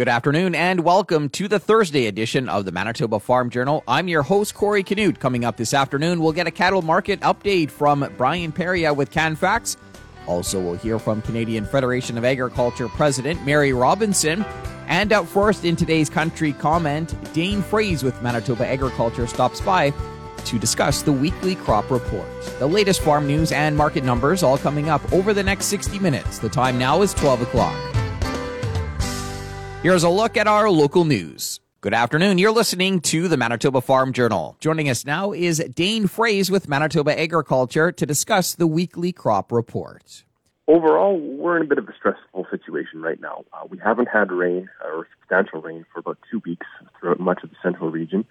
Good 0.00 0.08
afternoon 0.08 0.54
and 0.54 0.82
welcome 0.82 1.28
to 1.28 1.46
the 1.46 1.58
Thursday 1.58 2.06
edition 2.06 2.48
of 2.48 2.64
the 2.64 2.72
Manitoba 2.72 3.20
Farm 3.20 3.50
Journal. 3.50 3.84
I'm 3.86 4.08
your 4.08 4.22
host, 4.22 4.54
Corey 4.54 4.82
Canute. 4.82 5.20
Coming 5.20 5.44
up 5.44 5.58
this 5.58 5.74
afternoon, 5.74 6.20
we'll 6.20 6.32
get 6.32 6.46
a 6.46 6.50
cattle 6.50 6.80
market 6.80 7.20
update 7.20 7.70
from 7.70 8.10
Brian 8.16 8.50
Perillat 8.50 8.96
with 8.96 9.10
CanFax. 9.10 9.76
Also, 10.26 10.58
we'll 10.58 10.72
hear 10.72 10.98
from 10.98 11.20
Canadian 11.20 11.66
Federation 11.66 12.16
of 12.16 12.24
Agriculture 12.24 12.88
President 12.88 13.44
Mary 13.44 13.74
Robinson. 13.74 14.42
And 14.86 15.12
up 15.12 15.26
first 15.26 15.66
in 15.66 15.76
today's 15.76 16.08
country 16.08 16.54
comment, 16.54 17.14
Dane 17.34 17.62
Froese 17.62 18.02
with 18.02 18.22
Manitoba 18.22 18.66
Agriculture 18.66 19.26
stops 19.26 19.60
by 19.60 19.92
to 20.46 20.58
discuss 20.58 21.02
the 21.02 21.12
weekly 21.12 21.56
crop 21.56 21.90
report. 21.90 22.26
The 22.58 22.66
latest 22.66 23.02
farm 23.02 23.26
news 23.26 23.52
and 23.52 23.76
market 23.76 24.04
numbers 24.04 24.42
all 24.42 24.56
coming 24.56 24.88
up 24.88 25.12
over 25.12 25.34
the 25.34 25.42
next 25.42 25.66
60 25.66 25.98
minutes. 25.98 26.38
The 26.38 26.48
time 26.48 26.78
now 26.78 27.02
is 27.02 27.12
12 27.12 27.42
o'clock. 27.42 27.99
Here's 29.82 30.02
a 30.02 30.10
look 30.10 30.36
at 30.36 30.46
our 30.46 30.68
local 30.68 31.06
news. 31.06 31.58
Good 31.80 31.94
afternoon. 31.94 32.36
You're 32.36 32.52
listening 32.52 33.00
to 33.00 33.28
the 33.28 33.38
Manitoba 33.38 33.80
Farm 33.80 34.12
Journal. 34.12 34.58
Joining 34.60 34.90
us 34.90 35.06
now 35.06 35.32
is 35.32 35.56
Dane 35.74 36.04
Froese 36.04 36.50
with 36.50 36.68
Manitoba 36.68 37.18
Agriculture 37.18 37.90
to 37.90 38.04
discuss 38.04 38.54
the 38.54 38.66
weekly 38.66 39.10
crop 39.10 39.50
report. 39.50 40.24
Overall, 40.68 41.18
we're 41.18 41.56
in 41.56 41.62
a 41.62 41.66
bit 41.66 41.78
of 41.78 41.88
a 41.88 41.94
stressful 41.96 42.46
situation 42.50 43.00
right 43.00 43.18
now. 43.22 43.46
Uh, 43.54 43.66
we 43.70 43.78
haven't 43.78 44.10
had 44.12 44.30
rain 44.30 44.68
or 44.84 45.08
substantial 45.18 45.62
rain 45.62 45.86
for 45.90 46.00
about 46.00 46.18
two 46.30 46.42
weeks 46.44 46.66
throughout 47.00 47.18
much 47.18 47.42
of 47.42 47.48
the 47.48 47.56
central 47.62 47.90
region. 47.90 48.26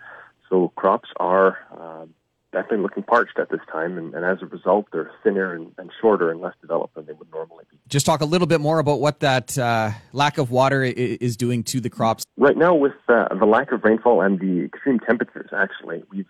So 0.51 0.71
crops 0.75 1.09
are 1.19 1.57
uh, 1.75 2.05
definitely 2.51 2.79
looking 2.79 3.03
parched 3.03 3.37
at 3.39 3.49
this 3.49 3.59
time, 3.71 3.97
and, 3.97 4.13
and 4.13 4.25
as 4.25 4.41
a 4.41 4.45
result, 4.45 4.87
they're 4.91 5.11
thinner 5.23 5.53
and, 5.53 5.71
and, 5.77 5.91
shorter 6.01 6.31
and 6.31 6.41
less 6.41 6.53
developed 6.61 6.95
than 6.95 7.05
they 7.05 7.13
would 7.13 7.31
normally 7.31 7.65
be. 7.69 7.77
Just 7.87 8.05
talk 8.05 8.21
a 8.21 8.25
little 8.25 8.47
bit 8.47 8.61
more 8.61 8.79
about 8.79 8.99
what 8.99 9.19
that 9.19 9.57
uh, 9.57 9.91
lack 10.13 10.37
of 10.37 10.51
water 10.51 10.83
is 10.83 11.37
doing 11.37 11.63
to 11.65 11.79
the 11.79 11.89
crops. 11.89 12.23
Right 12.37 12.57
now, 12.57 12.73
with 12.73 12.93
uh, 13.07 13.27
the 13.37 13.45
lack 13.45 13.71
of 13.71 13.83
rainfall 13.83 14.21
and 14.21 14.39
the 14.39 14.65
extreme 14.65 14.99
temperatures, 14.99 15.49
actually, 15.55 16.03
we've 16.11 16.27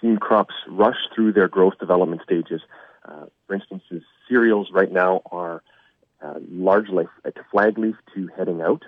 seen 0.00 0.16
crops 0.16 0.54
rush 0.68 0.96
through 1.14 1.32
their 1.32 1.48
growth 1.48 1.78
development 1.78 2.22
stages. 2.22 2.62
Uh, 3.04 3.26
for 3.46 3.54
instance, 3.54 3.82
cereals 4.28 4.68
right 4.72 4.92
now 4.92 5.22
are 5.30 5.62
uh, 6.22 6.34
largely 6.50 7.04
to 7.24 7.44
flag 7.50 7.78
leaf 7.78 7.96
to 8.14 8.28
heading 8.36 8.60
out, 8.60 8.82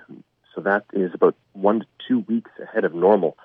so 0.55 0.61
that 0.61 0.85
is 0.93 1.11
about 1.15 1.35
one 1.53 1.81
to 1.81 1.87
two 2.07 2.21
weeks 2.21 2.51
ahead 2.63 2.85
of 2.85 2.95
normal. 2.95 3.37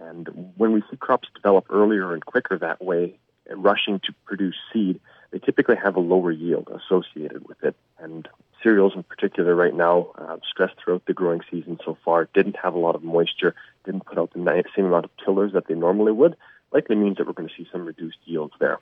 And 0.00 0.52
when 0.56 0.72
we 0.72 0.82
see 0.90 0.96
crops 0.96 1.28
develop 1.34 1.66
earlier 1.70 2.12
and 2.12 2.24
quicker 2.24 2.58
that 2.58 2.82
way, 2.82 3.18
rushing 3.54 4.00
to 4.00 4.12
produce 4.24 4.56
seed, 4.72 5.00
they 5.30 5.38
typically 5.38 5.76
have 5.76 5.96
a 5.96 6.00
lower 6.00 6.30
yield 6.30 6.68
associated 6.68 7.46
with 7.48 7.62
it. 7.62 7.76
And 7.98 8.28
cereals 8.62 8.94
in 8.94 9.02
particular 9.02 9.54
right 9.54 9.74
now, 9.74 10.12
uh, 10.18 10.36
stressed 10.48 10.74
throughout 10.82 11.04
the 11.06 11.12
growing 11.12 11.40
season 11.50 11.78
so 11.84 11.96
far, 12.04 12.28
didn't 12.34 12.56
have 12.56 12.74
a 12.74 12.78
lot 12.78 12.94
of 12.94 13.02
moisture, 13.02 13.54
didn't 13.84 14.06
put 14.06 14.18
out 14.18 14.32
the 14.32 14.64
same 14.74 14.86
amount 14.86 15.04
of 15.04 15.10
tillers 15.24 15.52
that 15.52 15.66
they 15.68 15.74
normally 15.74 16.12
would, 16.12 16.36
likely 16.72 16.96
means 16.96 17.16
that 17.16 17.26
we're 17.26 17.32
going 17.32 17.48
to 17.48 17.54
see 17.56 17.68
some 17.70 17.86
reduced 17.86 18.18
yields 18.24 18.54
there. 18.58 18.78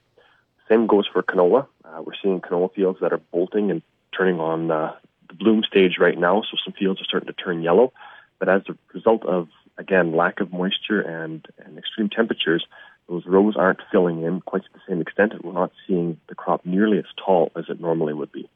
Same 0.68 0.86
goes 0.86 1.06
for 1.06 1.22
canola. 1.22 1.66
Uh, 1.84 2.02
we're 2.02 2.14
seeing 2.22 2.40
canola 2.40 2.72
fields 2.72 2.98
that 3.00 3.12
are 3.12 3.20
bolting 3.32 3.70
and 3.70 3.82
turning 4.16 4.40
on 4.40 4.70
uh, 4.70 4.94
the 5.28 5.34
bloom 5.34 5.62
stage 5.64 5.98
right 5.98 6.18
now, 6.18 6.42
so 6.42 6.56
some 6.64 6.72
fields 6.72 7.00
are 7.00 7.04
starting 7.04 7.26
to 7.26 7.32
turn 7.32 7.62
yellow. 7.62 7.92
But 8.38 8.48
as 8.48 8.62
a 8.68 8.76
result 8.92 9.24
of 9.26 9.48
again, 9.78 10.16
lack 10.16 10.40
of 10.40 10.52
moisture 10.52 11.00
and, 11.00 11.46
and 11.64 11.78
extreme 11.78 12.08
temperatures, 12.08 12.66
those 13.08 13.26
rows 13.26 13.54
aren't 13.56 13.80
filling 13.90 14.22
in 14.22 14.40
quite 14.40 14.62
to 14.62 14.68
the 14.72 14.80
same 14.88 15.00
extent, 15.00 15.32
and 15.32 15.42
we're 15.42 15.52
not 15.52 15.72
seeing 15.86 16.18
the 16.28 16.34
crop 16.34 16.64
nearly 16.64 16.98
as 16.98 17.04
tall 17.22 17.52
as 17.56 17.64
it 17.68 17.80
normally 17.80 18.14
would 18.14 18.32
be. 18.32 18.48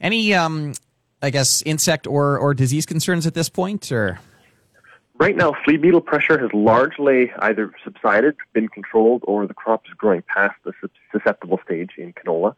Any, 0.00 0.34
um, 0.34 0.72
I 1.22 1.30
guess, 1.30 1.62
insect 1.62 2.06
or, 2.06 2.38
or 2.38 2.52
disease 2.52 2.84
concerns 2.84 3.26
at 3.26 3.34
this 3.34 3.48
point, 3.48 3.92
or? 3.92 4.18
Right 5.16 5.36
now, 5.36 5.54
flea 5.64 5.76
beetle 5.76 6.00
pressure 6.00 6.38
has 6.38 6.50
largely 6.52 7.32
either 7.38 7.72
subsided, 7.84 8.34
been 8.52 8.68
controlled, 8.68 9.22
or 9.28 9.46
the 9.46 9.54
crop 9.54 9.84
is 9.86 9.94
growing 9.94 10.22
past 10.22 10.56
the 10.64 10.72
susceptible 11.12 11.60
stage 11.64 11.90
in 11.96 12.12
canola. 12.12 12.54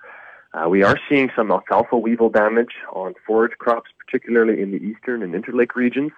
Uh, 0.54 0.66
we 0.66 0.82
are 0.82 0.98
seeing 1.06 1.30
some 1.36 1.50
alfalfa 1.50 1.98
weevil 1.98 2.30
damage 2.30 2.76
on 2.94 3.12
forage 3.26 3.58
crops, 3.58 3.90
particularly 3.98 4.62
in 4.62 4.70
the 4.70 4.78
eastern 4.78 5.22
and 5.22 5.34
interlake 5.34 5.74
regions. 5.74 6.12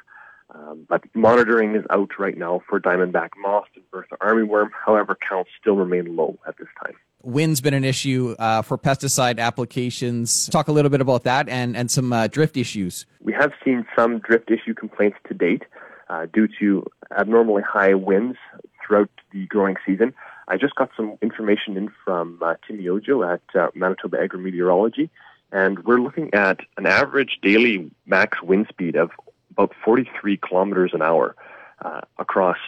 Um, 0.55 0.87
but 0.89 1.03
monitoring 1.15 1.75
is 1.75 1.85
out 1.91 2.19
right 2.19 2.37
now 2.37 2.63
for 2.69 2.81
diamondback 2.81 3.31
moth 3.37 3.69
and 3.75 3.85
Bertha 3.91 4.17
armyworm. 4.21 4.71
However, 4.73 5.17
counts 5.29 5.51
still 5.61 5.77
remain 5.77 6.17
low 6.17 6.39
at 6.47 6.57
this 6.57 6.69
time. 6.83 6.95
Wind's 7.23 7.61
been 7.61 7.75
an 7.75 7.85
issue 7.85 8.35
uh, 8.39 8.63
for 8.63 8.79
pesticide 8.79 9.39
applications. 9.39 10.49
Talk 10.49 10.69
a 10.69 10.73
little 10.73 10.91
bit 10.91 11.01
about 11.01 11.25
that 11.25 11.49
and, 11.49 11.77
and 11.77 11.91
some 11.91 12.13
uh, 12.13 12.29
drift 12.29 12.57
issues. 12.57 13.07
We 13.21 13.33
have 13.35 13.53
seen 13.65 13.85
some 13.97 14.21
drift 14.21 14.51
issue 14.51 14.73
complaints 14.73 15.19
to 15.27 15.35
date 15.35 15.65
uh, 16.09 16.27
due 16.33 16.49
to 16.61 16.87
abnormally 17.19 17.63
high 17.63 17.95
winds 17.95 18.39
throughout 18.87 19.11
the 19.33 19.47
growing 19.47 19.77
season. 19.85 20.15
I 20.47 20.57
just 20.57 20.75
got 20.77 20.91
some 20.97 21.19
information 21.21 21.77
in 21.77 21.91
from 22.05 22.39
uh, 22.41 22.55
Tim 22.67 22.81
Ojo 22.89 23.23
at 23.23 23.43
uh, 23.55 23.69
Manitoba 23.75 24.19
Agri-Meteorology, 24.23 25.11
and 25.53 25.85
we're 25.85 26.01
looking 26.01 26.33
at 26.33 26.61
an 26.79 26.87
average 26.87 27.39
daily 27.43 27.91
max 28.07 28.41
wind 28.43 28.67
speed 28.71 28.97
of 28.97 29.11
about 29.59 29.75
43 29.85 30.37
kilometers 30.37 30.93
an 30.95 31.03
hour 31.03 31.35
uh, 31.85 32.03
across 32.19 32.59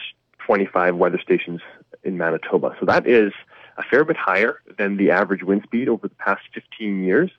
25 0.45 0.95
weather 0.95 1.19
stations 1.21 1.61
in 2.03 2.17
Manitoba. 2.17 2.75
So 2.79 2.85
that 2.85 3.07
is 3.07 3.31
a 3.77 3.83
fair 3.83 4.03
bit 4.03 4.17
higher 4.17 4.59
than 4.77 4.97
the 4.97 5.11
average 5.11 5.43
wind 5.43 5.63
speed 5.63 5.87
over 5.87 6.07
the 6.07 6.15
past 6.15 6.41
15 6.53 7.03
years. 7.03 7.31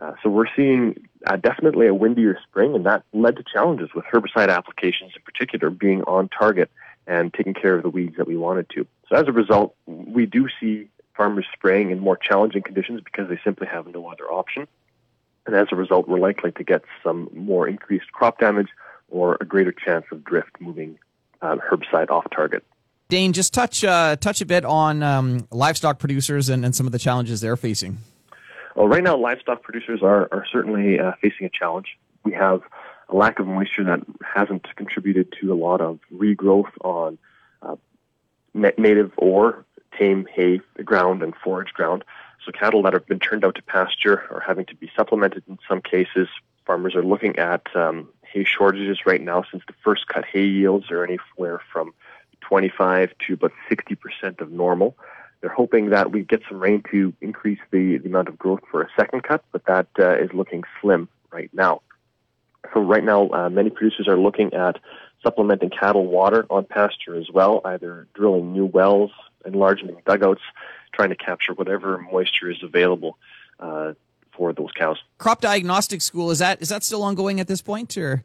Uh, 0.00 0.12
so 0.22 0.30
we're 0.30 0.46
seeing 0.54 1.06
uh, 1.26 1.36
definitely 1.36 1.86
a 1.86 1.94
windier 1.94 2.38
spring, 2.48 2.74
and 2.74 2.86
that 2.86 3.02
led 3.12 3.36
to 3.36 3.44
challenges 3.52 3.90
with 3.94 4.04
herbicide 4.04 4.48
applications 4.48 5.12
in 5.16 5.22
particular 5.22 5.70
being 5.70 6.02
on 6.02 6.28
target 6.28 6.70
and 7.06 7.34
taking 7.34 7.54
care 7.54 7.74
of 7.74 7.82
the 7.82 7.90
weeds 7.90 8.16
that 8.16 8.26
we 8.26 8.36
wanted 8.36 8.68
to. 8.70 8.86
So 9.08 9.16
as 9.16 9.26
a 9.26 9.32
result, 9.32 9.74
we 9.86 10.26
do 10.26 10.48
see 10.60 10.88
farmers 11.16 11.46
spraying 11.52 11.90
in 11.90 11.98
more 11.98 12.16
challenging 12.16 12.62
conditions 12.62 13.00
because 13.04 13.28
they 13.28 13.38
simply 13.44 13.66
have 13.66 13.86
no 13.86 14.08
other 14.08 14.24
option. 14.30 14.66
And 15.46 15.56
as 15.56 15.68
a 15.72 15.76
result, 15.76 16.08
we're 16.08 16.20
likely 16.20 16.52
to 16.52 16.64
get 16.64 16.82
some 17.02 17.28
more 17.34 17.66
increased 17.66 18.12
crop 18.12 18.38
damage 18.38 18.68
or 19.12 19.36
a 19.40 19.44
greater 19.44 19.72
chance 19.72 20.06
of 20.10 20.24
drift 20.24 20.60
moving 20.60 20.98
um, 21.42 21.60
herbicide 21.60 22.10
off 22.10 22.26
target. 22.34 22.64
Dane, 23.08 23.32
just 23.32 23.52
touch 23.52 23.84
uh, 23.84 24.16
touch 24.16 24.40
a 24.40 24.46
bit 24.46 24.64
on 24.64 25.02
um, 25.02 25.46
livestock 25.50 25.98
producers 25.98 26.48
and, 26.48 26.64
and 26.64 26.74
some 26.74 26.86
of 26.86 26.92
the 26.92 26.98
challenges 26.98 27.40
they're 27.40 27.56
facing. 27.56 27.98
Well, 28.74 28.88
right 28.88 29.04
now, 29.04 29.16
livestock 29.18 29.62
producers 29.62 30.00
are, 30.02 30.28
are 30.32 30.46
certainly 30.50 30.98
uh, 30.98 31.12
facing 31.20 31.46
a 31.46 31.50
challenge. 31.50 31.98
We 32.24 32.32
have 32.32 32.62
a 33.10 33.16
lack 33.16 33.38
of 33.38 33.46
moisture 33.46 33.84
that 33.84 34.00
hasn't 34.34 34.74
contributed 34.76 35.34
to 35.40 35.52
a 35.52 35.56
lot 35.56 35.82
of 35.82 35.98
regrowth 36.12 36.70
on 36.82 37.18
uh, 37.60 37.76
native 38.54 39.12
or 39.18 39.66
tame 39.98 40.26
hay 40.34 40.60
ground 40.82 41.22
and 41.22 41.34
forage 41.44 41.74
ground. 41.74 42.04
So 42.46 42.50
cattle 42.50 42.82
that 42.84 42.94
have 42.94 43.06
been 43.06 43.20
turned 43.20 43.44
out 43.44 43.56
to 43.56 43.62
pasture 43.62 44.22
are 44.30 44.42
having 44.44 44.64
to 44.66 44.74
be 44.74 44.90
supplemented 44.96 45.44
in 45.48 45.58
some 45.68 45.82
cases. 45.82 46.28
Farmers 46.66 46.94
are 46.94 47.04
looking 47.04 47.38
at 47.38 47.66
um, 47.76 48.08
hay 48.32 48.44
shortages 48.44 49.00
right 49.06 49.20
now 49.20 49.44
since 49.50 49.62
the 49.66 49.74
first 49.84 50.06
cut 50.08 50.24
hay 50.24 50.44
yields 50.44 50.90
are 50.90 51.04
anywhere 51.04 51.60
from 51.72 51.92
25 52.40 53.10
to 53.26 53.34
about 53.34 53.52
60% 53.70 54.40
of 54.40 54.50
normal. 54.50 54.96
They're 55.40 55.50
hoping 55.50 55.90
that 55.90 56.12
we 56.12 56.22
get 56.22 56.42
some 56.48 56.60
rain 56.60 56.82
to 56.90 57.12
increase 57.20 57.58
the, 57.70 57.98
the 57.98 58.08
amount 58.08 58.28
of 58.28 58.38
growth 58.38 58.60
for 58.70 58.82
a 58.82 58.88
second 58.96 59.24
cut, 59.24 59.44
but 59.52 59.64
that 59.66 59.88
uh, 59.98 60.16
is 60.16 60.30
looking 60.32 60.62
slim 60.80 61.08
right 61.32 61.50
now. 61.52 61.82
So 62.72 62.80
right 62.80 63.02
now, 63.02 63.28
uh, 63.30 63.50
many 63.50 63.70
producers 63.70 64.06
are 64.06 64.16
looking 64.16 64.54
at 64.54 64.78
supplementing 65.22 65.70
cattle 65.70 66.06
water 66.06 66.46
on 66.48 66.64
pasture 66.64 67.16
as 67.16 67.28
well, 67.32 67.60
either 67.64 68.06
drilling 68.14 68.52
new 68.52 68.66
wells, 68.66 69.10
enlarging 69.44 69.96
dugouts, 70.06 70.42
trying 70.92 71.10
to 71.10 71.16
capture 71.16 71.54
whatever 71.54 71.98
moisture 71.98 72.50
is 72.50 72.62
available 72.62 73.18
uh, 73.58 73.94
cows. 74.82 74.98
Crop 75.18 75.40
diagnostic 75.40 76.00
school 76.10 76.28
is 76.34 76.38
that 76.44 76.56
is 76.64 76.68
that 76.68 76.82
still 76.82 77.02
ongoing 77.02 77.36
at 77.40 77.48
this 77.52 77.62
point, 77.62 77.96
or? 77.96 78.22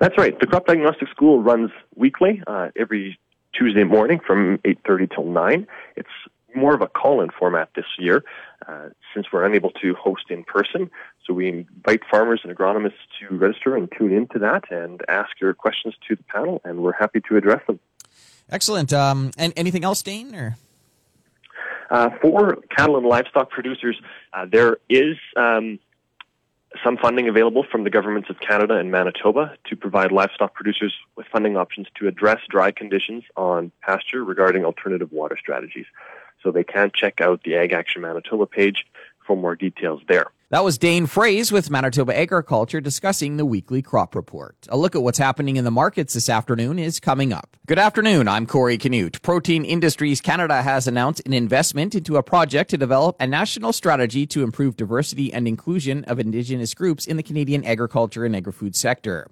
That's 0.00 0.16
right. 0.22 0.34
The 0.38 0.46
crop 0.46 0.66
diagnostic 0.66 1.08
school 1.16 1.42
runs 1.50 1.70
weekly, 1.94 2.42
uh, 2.46 2.68
every 2.84 3.18
Tuesday 3.58 3.84
morning 3.84 4.18
from 4.28 4.38
eight 4.68 4.78
thirty 4.88 5.06
till 5.14 5.28
nine. 5.42 5.66
It's 6.00 6.16
more 6.54 6.74
of 6.74 6.82
a 6.88 6.90
call-in 7.00 7.30
format 7.38 7.68
this 7.78 7.90
year, 7.98 8.24
uh, 8.66 8.88
since 9.12 9.26
we're 9.30 9.44
unable 9.44 9.70
to 9.82 9.94
host 9.94 10.26
in 10.30 10.42
person. 10.56 10.90
So 11.24 11.34
we 11.34 11.48
invite 11.48 12.02
farmers 12.10 12.40
and 12.44 12.50
agronomists 12.56 13.02
to 13.18 13.36
register 13.36 13.76
and 13.76 13.92
tune 13.96 14.12
into 14.20 14.38
that 14.38 14.62
and 14.70 15.02
ask 15.08 15.30
your 15.38 15.52
questions 15.52 15.94
to 16.08 16.16
the 16.16 16.22
panel, 16.34 16.62
and 16.64 16.74
we're 16.82 16.98
happy 17.04 17.20
to 17.28 17.36
address 17.36 17.62
them. 17.66 17.78
Excellent. 18.48 18.90
Um, 18.92 19.32
and 19.36 19.52
anything 19.56 19.84
else, 19.84 20.00
Dane? 20.02 20.34
Or? 20.34 20.56
Uh, 21.90 22.10
for 22.22 22.38
cattle 22.74 22.96
and 22.96 23.06
livestock 23.06 23.50
producers, 23.50 23.96
uh, 24.32 24.46
there 24.56 24.78
is 24.88 25.16
um, 25.36 25.78
some 26.82 26.96
funding 26.96 27.28
available 27.28 27.64
from 27.64 27.84
the 27.84 27.90
governments 27.90 28.30
of 28.30 28.40
Canada 28.40 28.74
and 28.74 28.90
Manitoba 28.90 29.56
to 29.64 29.76
provide 29.76 30.12
livestock 30.12 30.54
producers 30.54 30.94
with 31.16 31.26
funding 31.26 31.56
options 31.56 31.86
to 31.96 32.08
address 32.08 32.40
dry 32.48 32.70
conditions 32.70 33.24
on 33.36 33.72
pasture 33.82 34.24
regarding 34.24 34.64
alternative 34.64 35.12
water 35.12 35.36
strategies. 35.38 35.86
So 36.42 36.50
they 36.50 36.64
can 36.64 36.90
check 36.94 37.20
out 37.20 37.42
the 37.44 37.56
Ag 37.56 37.72
Action 37.72 38.02
Manitoba 38.02 38.46
page 38.46 38.86
for 39.26 39.36
more 39.36 39.56
details 39.56 40.02
there. 40.08 40.26
That 40.48 40.62
was 40.62 40.78
Dane 40.78 41.08
Froese 41.08 41.50
with 41.50 41.72
Manitoba 41.72 42.16
Agriculture 42.16 42.80
discussing 42.80 43.36
the 43.36 43.44
weekly 43.44 43.82
crop 43.82 44.14
report. 44.14 44.54
A 44.68 44.76
look 44.76 44.94
at 44.94 45.02
what's 45.02 45.18
happening 45.18 45.56
in 45.56 45.64
the 45.64 45.72
markets 45.72 46.14
this 46.14 46.28
afternoon 46.28 46.78
is 46.78 47.00
coming 47.00 47.32
up. 47.32 47.56
Good 47.66 47.80
afternoon. 47.80 48.28
I'm 48.28 48.46
Corey 48.46 48.78
Canute. 48.78 49.20
Protein 49.22 49.64
Industries 49.64 50.20
Canada 50.20 50.62
has 50.62 50.86
announced 50.86 51.20
an 51.26 51.32
investment 51.32 51.96
into 51.96 52.16
a 52.16 52.22
project 52.22 52.70
to 52.70 52.78
develop 52.78 53.16
a 53.18 53.26
national 53.26 53.72
strategy 53.72 54.24
to 54.28 54.44
improve 54.44 54.76
diversity 54.76 55.32
and 55.32 55.48
inclusion 55.48 56.04
of 56.04 56.20
Indigenous 56.20 56.74
groups 56.74 57.08
in 57.08 57.16
the 57.16 57.24
Canadian 57.24 57.64
agriculture 57.64 58.24
and 58.24 58.36
agri-food 58.36 58.76
sector. 58.76 59.26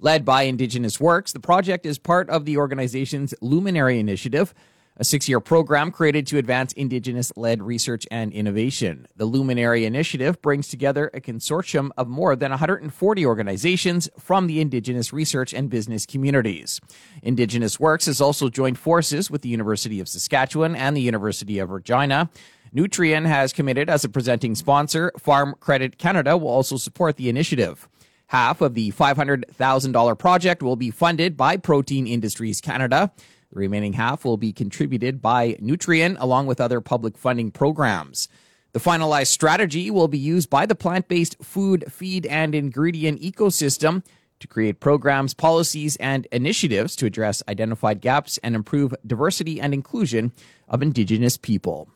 Led 0.00 0.26
by 0.26 0.42
Indigenous 0.42 1.00
Works, 1.00 1.32
the 1.32 1.40
project 1.40 1.86
is 1.86 1.98
part 1.98 2.28
of 2.28 2.44
the 2.44 2.58
organization's 2.58 3.32
Luminary 3.40 3.98
Initiative, 3.98 4.52
a 4.98 5.04
six 5.04 5.28
year 5.28 5.40
program 5.40 5.90
created 5.90 6.26
to 6.26 6.38
advance 6.38 6.72
Indigenous 6.72 7.32
led 7.36 7.62
research 7.62 8.06
and 8.10 8.32
innovation. 8.32 9.06
The 9.16 9.24
Luminary 9.24 9.84
Initiative 9.84 10.42
brings 10.42 10.68
together 10.68 11.10
a 11.14 11.20
consortium 11.20 11.90
of 11.96 12.08
more 12.08 12.34
than 12.34 12.50
140 12.50 13.26
organizations 13.26 14.08
from 14.18 14.48
the 14.48 14.60
Indigenous 14.60 15.12
research 15.12 15.54
and 15.54 15.70
business 15.70 16.04
communities. 16.04 16.80
Indigenous 17.22 17.78
Works 17.78 18.06
has 18.06 18.20
also 18.20 18.48
joined 18.48 18.78
forces 18.78 19.30
with 19.30 19.42
the 19.42 19.48
University 19.48 20.00
of 20.00 20.08
Saskatchewan 20.08 20.74
and 20.74 20.96
the 20.96 21.02
University 21.02 21.58
of 21.58 21.70
Regina. 21.70 22.28
Nutrien 22.74 23.24
has 23.26 23.52
committed 23.52 23.88
as 23.88 24.04
a 24.04 24.08
presenting 24.08 24.54
sponsor. 24.54 25.12
Farm 25.18 25.54
Credit 25.60 25.96
Canada 25.96 26.36
will 26.36 26.48
also 26.48 26.76
support 26.76 27.16
the 27.16 27.28
initiative. 27.28 27.88
Half 28.26 28.60
of 28.60 28.74
the 28.74 28.92
$500,000 28.92 30.18
project 30.18 30.62
will 30.62 30.76
be 30.76 30.90
funded 30.90 31.34
by 31.34 31.56
Protein 31.56 32.06
Industries 32.06 32.60
Canada. 32.60 33.10
The 33.52 33.58
remaining 33.58 33.94
half 33.94 34.24
will 34.24 34.36
be 34.36 34.52
contributed 34.52 35.22
by 35.22 35.54
Nutrien 35.54 36.16
along 36.20 36.46
with 36.46 36.60
other 36.60 36.80
public 36.80 37.16
funding 37.16 37.50
programs. 37.50 38.28
The 38.72 38.80
finalized 38.80 39.28
strategy 39.28 39.90
will 39.90 40.08
be 40.08 40.18
used 40.18 40.50
by 40.50 40.66
the 40.66 40.74
plant 40.74 41.08
based 41.08 41.42
food, 41.42 41.90
feed, 41.90 42.26
and 42.26 42.54
ingredient 42.54 43.20
ecosystem 43.22 44.04
to 44.40 44.46
create 44.46 44.80
programs, 44.80 45.34
policies, 45.34 45.96
and 45.96 46.26
initiatives 46.30 46.94
to 46.96 47.06
address 47.06 47.42
identified 47.48 48.00
gaps 48.00 48.38
and 48.38 48.54
improve 48.54 48.94
diversity 49.06 49.60
and 49.60 49.72
inclusion 49.72 50.32
of 50.68 50.82
Indigenous 50.82 51.36
people. 51.36 51.88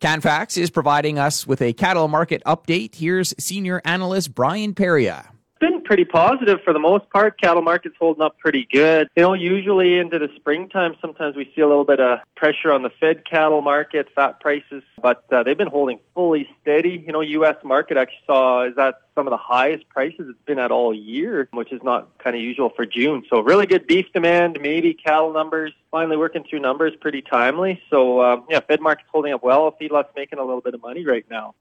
Canfax 0.00 0.56
is 0.56 0.70
providing 0.70 1.18
us 1.18 1.46
with 1.46 1.62
a 1.62 1.72
cattle 1.72 2.08
market 2.08 2.42
update. 2.44 2.96
Here's 2.96 3.34
senior 3.38 3.80
analyst 3.84 4.34
Brian 4.34 4.74
Perillat 4.74 5.31
been 5.62 5.80
pretty 5.80 6.04
positive 6.04 6.58
for 6.64 6.72
the 6.72 6.80
most 6.80 7.08
part. 7.10 7.40
Cattle 7.40 7.62
market's 7.62 7.94
holding 7.98 8.20
up 8.20 8.36
pretty 8.38 8.66
good. 8.70 9.08
You 9.16 9.22
know, 9.22 9.32
usually 9.32 9.96
into 9.96 10.18
the 10.18 10.28
springtime, 10.34 10.96
sometimes 11.00 11.36
we 11.36 11.50
see 11.54 11.60
a 11.60 11.68
little 11.68 11.84
bit 11.84 12.00
of 12.00 12.18
pressure 12.34 12.72
on 12.72 12.82
the 12.82 12.90
fed 12.90 13.24
cattle 13.24 13.62
market, 13.62 14.08
fat 14.14 14.40
prices, 14.40 14.82
but 15.00 15.24
uh, 15.32 15.44
they've 15.44 15.56
been 15.56 15.68
holding 15.68 16.00
fully 16.14 16.48
steady. 16.60 17.04
You 17.06 17.12
know, 17.12 17.20
U.S. 17.20 17.54
market 17.62 17.96
actually 17.96 18.24
saw 18.26 18.64
is 18.66 18.74
that 18.74 19.02
some 19.14 19.28
of 19.28 19.30
the 19.30 19.36
highest 19.36 19.88
prices 19.88 20.26
it's 20.28 20.44
been 20.46 20.58
at 20.58 20.72
all 20.72 20.92
year, 20.92 21.48
which 21.52 21.72
is 21.72 21.80
not 21.84 22.18
kind 22.18 22.34
of 22.34 22.42
usual 22.42 22.70
for 22.74 22.84
June. 22.84 23.22
So 23.30 23.40
really 23.40 23.66
good 23.66 23.86
beef 23.86 24.06
demand, 24.12 24.58
maybe 24.60 24.94
cattle 24.94 25.32
numbers 25.32 25.72
finally 25.92 26.16
working 26.16 26.42
through 26.42 26.60
numbers 26.60 26.94
pretty 27.00 27.22
timely. 27.22 27.80
So 27.88 28.18
uh, 28.18 28.40
yeah, 28.50 28.60
Fed 28.60 28.80
market's 28.80 29.10
holding 29.12 29.32
up 29.32 29.44
well. 29.44 29.70
Feedlot's 29.80 30.08
making 30.16 30.40
a 30.40 30.44
little 30.44 30.62
bit 30.62 30.74
of 30.74 30.82
money 30.82 31.04
right 31.06 31.24
now. 31.30 31.54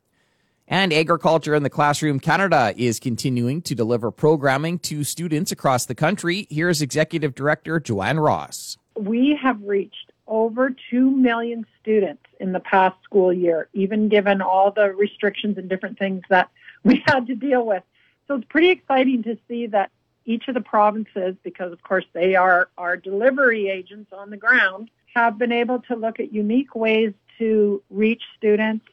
And 0.72 0.94
Agriculture 0.94 1.54
in 1.54 1.64
the 1.64 1.70
Classroom 1.70 2.22
Canada 2.22 2.74
is 2.78 2.98
continuing 2.98 3.62
to 3.64 3.76
deliver 3.76 4.10
programming 4.10 4.80
to 4.80 5.04
students 5.04 5.52
across 5.52 5.86
the 5.86 5.94
country. 5.94 6.48
Here's 6.50 6.82
Executive 6.82 7.36
Director 7.36 7.78
Joanne 7.82 8.22
Ross. 8.22 8.78
We 8.98 9.38
have 9.42 9.62
reached 9.64 10.14
over 10.28 10.74
2 10.90 11.12
million 11.12 11.66
students 11.82 12.24
in 12.40 12.54
the 12.54 12.62
past 12.62 12.96
school 13.04 13.34
year, 13.34 13.68
even 13.74 14.08
given 14.08 14.42
all 14.42 14.72
the 14.72 14.94
restrictions 14.94 15.58
and 15.58 15.68
different 15.68 16.00
things 16.00 16.24
that 16.30 16.50
we 16.86 17.04
had 17.06 17.28
to 17.28 17.36
deal 17.36 17.66
with. 17.66 17.84
So 18.30 18.36
it's 18.36 18.48
pretty 18.48 18.70
exciting 18.70 19.24
to 19.24 19.38
see 19.50 19.68
that 19.68 19.92
each 20.24 20.48
of 20.48 20.54
the 20.54 20.62
provinces, 20.62 21.36
because 21.44 21.74
of 21.74 21.84
course 21.84 22.06
they 22.14 22.36
are 22.36 22.70
our 22.78 22.96
delivery 22.96 23.68
agents 23.68 24.14
on 24.14 24.30
the 24.30 24.38
ground, 24.38 24.90
have 25.16 25.38
been 25.38 25.52
able 25.52 25.80
to 25.80 25.98
look 25.98 26.22
at 26.22 26.32
unique 26.32 26.76
ways 26.76 27.12
to 27.40 27.84
reach 27.90 28.24
students, 28.38 28.86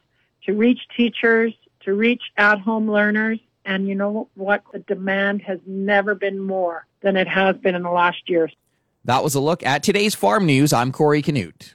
to 0.44 0.54
reach 0.54 0.80
teachers, 0.96 1.54
to 1.88 1.94
reach 1.94 2.22
at 2.36 2.60
home 2.60 2.90
learners. 2.90 3.40
And 3.64 3.88
you 3.88 3.94
know 3.94 4.28
what? 4.34 4.62
The 4.72 4.80
demand 4.80 5.40
has 5.42 5.58
never 5.66 6.14
been 6.14 6.38
more 6.38 6.86
than 7.00 7.16
it 7.16 7.26
has 7.26 7.56
been 7.56 7.74
in 7.74 7.82
the 7.82 7.90
last 7.90 8.28
year. 8.28 8.50
That 9.06 9.24
was 9.24 9.34
a 9.34 9.40
look 9.40 9.64
at 9.64 9.82
today's 9.82 10.14
farm 10.14 10.44
news. 10.44 10.74
I'm 10.74 10.92
Corey 10.92 11.22
Canute. 11.22 11.74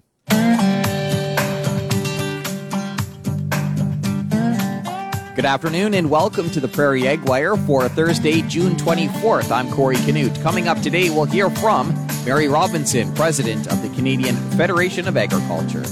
Good 5.35 5.45
afternoon 5.45 5.95
and 5.95 6.11
welcome 6.11 6.51
to 6.51 6.59
the 6.59 6.67
Prairie 6.67 7.07
Ag 7.07 7.21
Wire 7.21 7.57
for 7.57 7.89
Thursday, 7.89 8.43
June 8.43 8.75
24th. 8.75 9.51
I'm 9.51 9.71
Corey 9.71 9.95
Canute. 9.97 10.39
Coming 10.41 10.67
up 10.67 10.79
today, 10.81 11.09
we'll 11.09 11.25
hear 11.25 11.49
from 11.49 11.91
Mary 12.23 12.47
Robinson, 12.47 13.11
President 13.15 13.65
of 13.71 13.81
the 13.81 13.89
Canadian 13.95 14.35
Federation 14.51 15.07
of 15.07 15.17
Agriculture. 15.17 15.83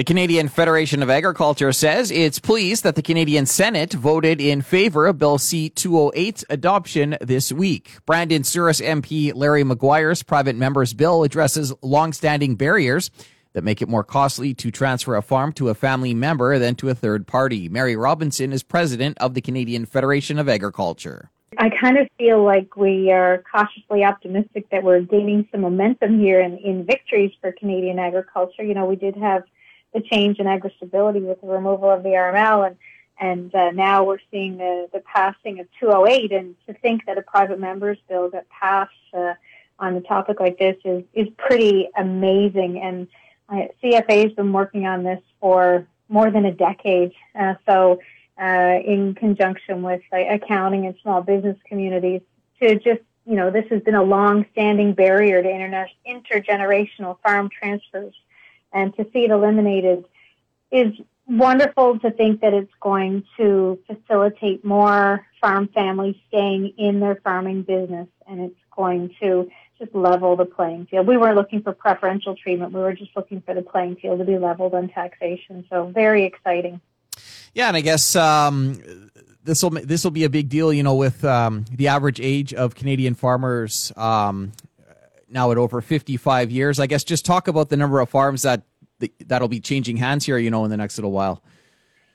The 0.00 0.04
Canadian 0.04 0.48
Federation 0.48 1.02
of 1.02 1.10
Agriculture 1.10 1.74
says 1.74 2.10
it's 2.10 2.38
pleased 2.38 2.84
that 2.84 2.94
the 2.94 3.02
Canadian 3.02 3.44
Senate 3.44 3.92
voted 3.92 4.40
in 4.40 4.62
favor 4.62 5.06
of 5.06 5.18
Bill 5.18 5.36
C 5.36 5.68
208's 5.68 6.42
adoption 6.48 7.18
this 7.20 7.52
week. 7.52 7.98
Brandon 8.06 8.42
Souris 8.42 8.80
MP 8.80 9.30
Larry 9.34 9.62
Maguire's 9.62 10.22
private 10.22 10.56
member's 10.56 10.94
bill 10.94 11.22
addresses 11.22 11.74
long-standing 11.82 12.54
barriers 12.54 13.10
that 13.52 13.62
make 13.62 13.82
it 13.82 13.90
more 13.90 14.02
costly 14.02 14.54
to 14.54 14.70
transfer 14.70 15.16
a 15.16 15.20
farm 15.20 15.52
to 15.52 15.68
a 15.68 15.74
family 15.74 16.14
member 16.14 16.58
than 16.58 16.76
to 16.76 16.88
a 16.88 16.94
third 16.94 17.26
party. 17.26 17.68
Mary 17.68 17.94
Robinson 17.94 18.54
is 18.54 18.62
president 18.62 19.18
of 19.18 19.34
the 19.34 19.42
Canadian 19.42 19.84
Federation 19.84 20.38
of 20.38 20.48
Agriculture. 20.48 21.30
I 21.58 21.68
kind 21.78 21.98
of 21.98 22.08
feel 22.16 22.42
like 22.42 22.74
we 22.74 23.12
are 23.12 23.44
cautiously 23.54 24.02
optimistic 24.02 24.70
that 24.70 24.82
we're 24.82 25.02
gaining 25.02 25.46
some 25.52 25.60
momentum 25.60 26.18
here 26.18 26.40
in, 26.40 26.56
in 26.56 26.86
victories 26.86 27.32
for 27.42 27.52
Canadian 27.52 27.98
agriculture. 27.98 28.62
You 28.62 28.72
know, 28.72 28.86
we 28.86 28.96
did 28.96 29.14
have 29.18 29.42
the 29.92 30.00
change 30.00 30.38
in 30.38 30.46
agri-stability 30.46 31.20
with 31.20 31.40
the 31.40 31.46
removal 31.46 31.90
of 31.90 32.02
the 32.02 32.10
RML, 32.10 32.66
and 32.66 32.76
and 33.22 33.54
uh, 33.54 33.70
now 33.72 34.04
we're 34.04 34.18
seeing 34.30 34.56
the 34.56 34.88
the 34.92 35.00
passing 35.00 35.60
of 35.60 35.66
208. 35.78 36.32
And 36.32 36.54
to 36.66 36.74
think 36.74 37.06
that 37.06 37.18
a 37.18 37.22
private 37.22 37.60
members 37.60 37.98
bill 38.08 38.30
got 38.30 38.48
passed 38.48 38.92
uh, 39.14 39.34
on 39.78 39.96
a 39.96 40.00
topic 40.00 40.40
like 40.40 40.58
this 40.58 40.76
is 40.84 41.04
is 41.14 41.28
pretty 41.36 41.88
amazing. 41.96 42.80
And 42.80 43.08
uh, 43.48 43.68
CFA 43.82 44.24
has 44.24 44.32
been 44.32 44.52
working 44.52 44.86
on 44.86 45.02
this 45.02 45.20
for 45.40 45.86
more 46.08 46.30
than 46.30 46.44
a 46.44 46.52
decade. 46.52 47.12
Uh, 47.34 47.54
so. 47.66 48.00
Uh, 48.42 48.80
in 48.86 49.14
conjunction 49.14 49.82
with 49.82 50.00
accounting 50.12 50.86
and 50.86 50.94
small 51.02 51.20
business 51.20 51.58
communities, 51.68 52.22
to 52.58 52.74
just 52.76 53.02
you 53.26 53.36
know, 53.36 53.50
this 53.50 53.66
has 53.70 53.82
been 53.82 53.94
a 53.94 54.02
long-standing 54.02 54.94
barrier 54.94 55.42
to 55.42 55.48
intergenerational 56.08 57.16
farm 57.22 57.48
transfers 57.48 58.14
and 58.72 58.94
to 58.96 59.04
see 59.12 59.24
it 59.24 59.30
eliminated 59.30 60.04
is 60.70 60.92
wonderful 61.26 61.98
to 62.00 62.10
think 62.10 62.40
that 62.40 62.52
it's 62.52 62.72
going 62.80 63.24
to 63.36 63.78
facilitate 63.86 64.64
more 64.64 65.26
farm 65.40 65.68
families 65.68 66.16
staying 66.28 66.72
in 66.76 67.00
their 67.00 67.16
farming 67.16 67.62
business 67.62 68.08
and 68.26 68.40
it's 68.40 68.56
going 68.76 69.14
to 69.20 69.50
just 69.78 69.94
level 69.94 70.36
the 70.36 70.44
playing 70.44 70.86
field. 70.86 71.06
We 71.06 71.16
weren't 71.16 71.36
looking 71.36 71.62
for 71.62 71.72
preferential 71.72 72.36
treatment. 72.36 72.72
We 72.72 72.80
were 72.80 72.92
just 72.92 73.10
looking 73.16 73.40
for 73.40 73.54
the 73.54 73.62
playing 73.62 73.96
field 73.96 74.18
to 74.18 74.24
be 74.24 74.38
leveled 74.38 74.74
on 74.74 74.88
taxation. 74.88 75.64
So 75.70 75.86
very 75.86 76.24
exciting. 76.24 76.80
Yeah, 77.54 77.68
and 77.68 77.76
I 77.76 77.80
guess 77.80 78.14
um, 78.14 79.10
this 79.42 79.62
will 79.62 79.70
this 79.70 80.04
will 80.04 80.10
be 80.10 80.24
a 80.24 80.30
big 80.30 80.48
deal. 80.48 80.72
You 80.72 80.82
know, 80.82 80.94
with 80.94 81.24
um, 81.24 81.64
the 81.72 81.88
average 81.88 82.20
age 82.20 82.54
of 82.54 82.74
Canadian 82.74 83.14
farmers 83.14 83.92
um, 83.96 84.52
now 85.30 85.50
at 85.52 85.58
over 85.58 85.80
55 85.80 86.50
years. 86.50 86.80
I 86.80 86.86
guess 86.86 87.04
just 87.04 87.24
talk 87.24 87.48
about 87.48 87.68
the 87.68 87.76
number 87.76 88.00
of 88.00 88.08
farms 88.08 88.42
that 88.42 88.62
that'll 89.26 89.48
be 89.48 89.60
changing 89.60 89.96
hands 89.96 90.26
here, 90.26 90.38
you 90.38 90.50
know, 90.50 90.64
in 90.64 90.70
the 90.70 90.76
next 90.76 90.98
little 90.98 91.12
while. 91.12 91.42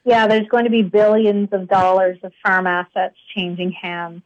Yeah, 0.04 0.28
there's 0.28 0.48
going 0.48 0.66
to 0.66 0.70
be 0.70 0.84
billions 0.84 1.50
of 1.52 1.68
dollars 1.68 2.20
of 2.22 2.32
farm 2.46 2.68
assets 2.68 3.16
changing 3.36 3.72
hands. 3.72 4.22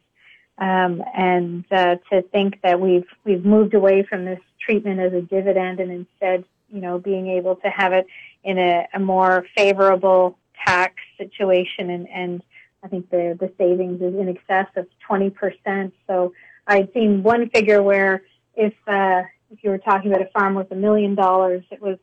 Um, 0.58 1.02
and 1.16 1.64
uh, 1.70 1.96
to 2.10 2.20
think 2.20 2.60
that 2.62 2.78
we've 2.80 3.06
we've 3.24 3.44
moved 3.46 3.72
away 3.72 4.02
from 4.02 4.26
this 4.26 4.40
treatment 4.60 5.00
as 5.00 5.14
a 5.14 5.22
dividend 5.22 5.80
and 5.80 5.90
instead, 5.90 6.44
you 6.68 6.82
know, 6.82 6.98
being 6.98 7.28
able 7.28 7.56
to 7.56 7.68
have 7.70 7.94
it 7.94 8.06
in 8.44 8.58
a, 8.58 8.86
a 8.92 9.00
more 9.00 9.46
favorable 9.56 10.36
tax 10.66 10.96
situation 11.16 11.88
and, 11.88 12.06
and 12.10 12.42
I 12.82 12.88
think 12.88 13.08
the 13.10 13.36
the 13.40 13.50
savings 13.56 14.02
is 14.02 14.14
in 14.14 14.28
excess 14.28 14.66
of 14.76 14.86
20%. 15.08 15.92
So 16.06 16.32
I'd 16.66 16.92
seen 16.92 17.22
one 17.22 17.48
figure 17.50 17.82
where 17.82 18.22
if 18.54 18.74
uh, 18.86 19.22
if 19.50 19.62
you 19.62 19.70
were 19.70 19.78
talking 19.78 20.10
about 20.12 20.26
a 20.26 20.30
farm 20.30 20.54
worth 20.54 20.70
a 20.70 20.76
million 20.76 21.14
dollars, 21.14 21.64
it 21.70 21.80
was 21.82 21.98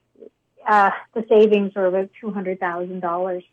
uh, 0.68 0.92
the 1.14 1.26
savings 1.30 1.76
were 1.76 1.88
about 1.88 2.10
two 2.20 2.32
hundred 2.32 2.60
thousand 2.60 3.00
dollars. 3.02 3.44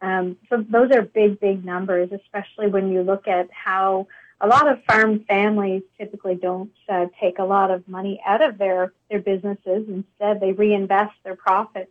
Um, 0.00 0.36
so 0.48 0.64
those 0.68 0.90
are 0.92 1.02
big, 1.02 1.40
big 1.40 1.64
numbers, 1.64 2.10
especially 2.12 2.68
when 2.68 2.92
you 2.92 3.02
look 3.02 3.26
at 3.28 3.48
how 3.50 4.06
a 4.40 4.46
lot 4.46 4.68
of 4.70 4.84
farm 4.84 5.24
families 5.28 5.82
typically 5.98 6.36
don't 6.36 6.70
uh, 6.88 7.06
take 7.20 7.38
a 7.40 7.44
lot 7.44 7.70
of 7.72 7.86
money 7.88 8.20
out 8.24 8.42
of 8.42 8.58
their 8.58 8.92
their 9.10 9.20
businesses. 9.20 9.88
Instead, 9.88 10.40
they 10.40 10.52
reinvest 10.52 11.14
their 11.24 11.36
profits 11.36 11.90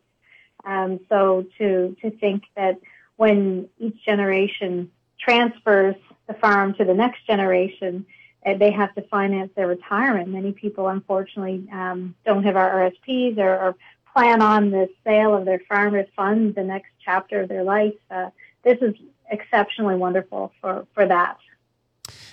Um, 0.66 1.00
so 1.10 1.46
to 1.58 1.96
to 2.02 2.12
think 2.12 2.44
that 2.56 2.80
when 3.16 3.70
each 3.80 4.04
generation 4.06 4.92
transfers 5.20 5.96
the 6.28 6.34
farm 6.36 6.74
to 6.76 6.86
the 6.86 6.94
next 6.94 7.26
generation, 7.26 8.06
they 8.46 8.72
have 8.72 8.94
to 8.96 9.02
finance 9.04 9.52
their 9.56 9.68
retirement. 9.68 10.30
Many 10.30 10.52
people, 10.52 10.88
unfortunately, 10.88 11.68
um, 11.72 12.16
don't 12.26 12.44
have 12.44 12.56
RRSPs 12.56 13.38
or, 13.38 13.50
or, 13.50 13.76
plan 14.14 14.42
on 14.42 14.72
the 14.72 14.90
sale 15.04 15.36
of 15.36 15.46
their 15.46 15.60
farm 15.70 15.94
to 15.94 16.04
fund 16.16 16.56
the 16.56 16.64
next 16.64 16.90
chapter 17.06 17.42
of 17.42 17.50
their 17.50 17.64
life. 17.64 17.94
Uh, 18.10 18.32
this 18.64 18.80
is 18.82 18.96
exceptionally 19.30 19.94
wonderful 19.94 20.52
for, 20.60 20.88
for 20.96 21.06
that. 21.06 21.38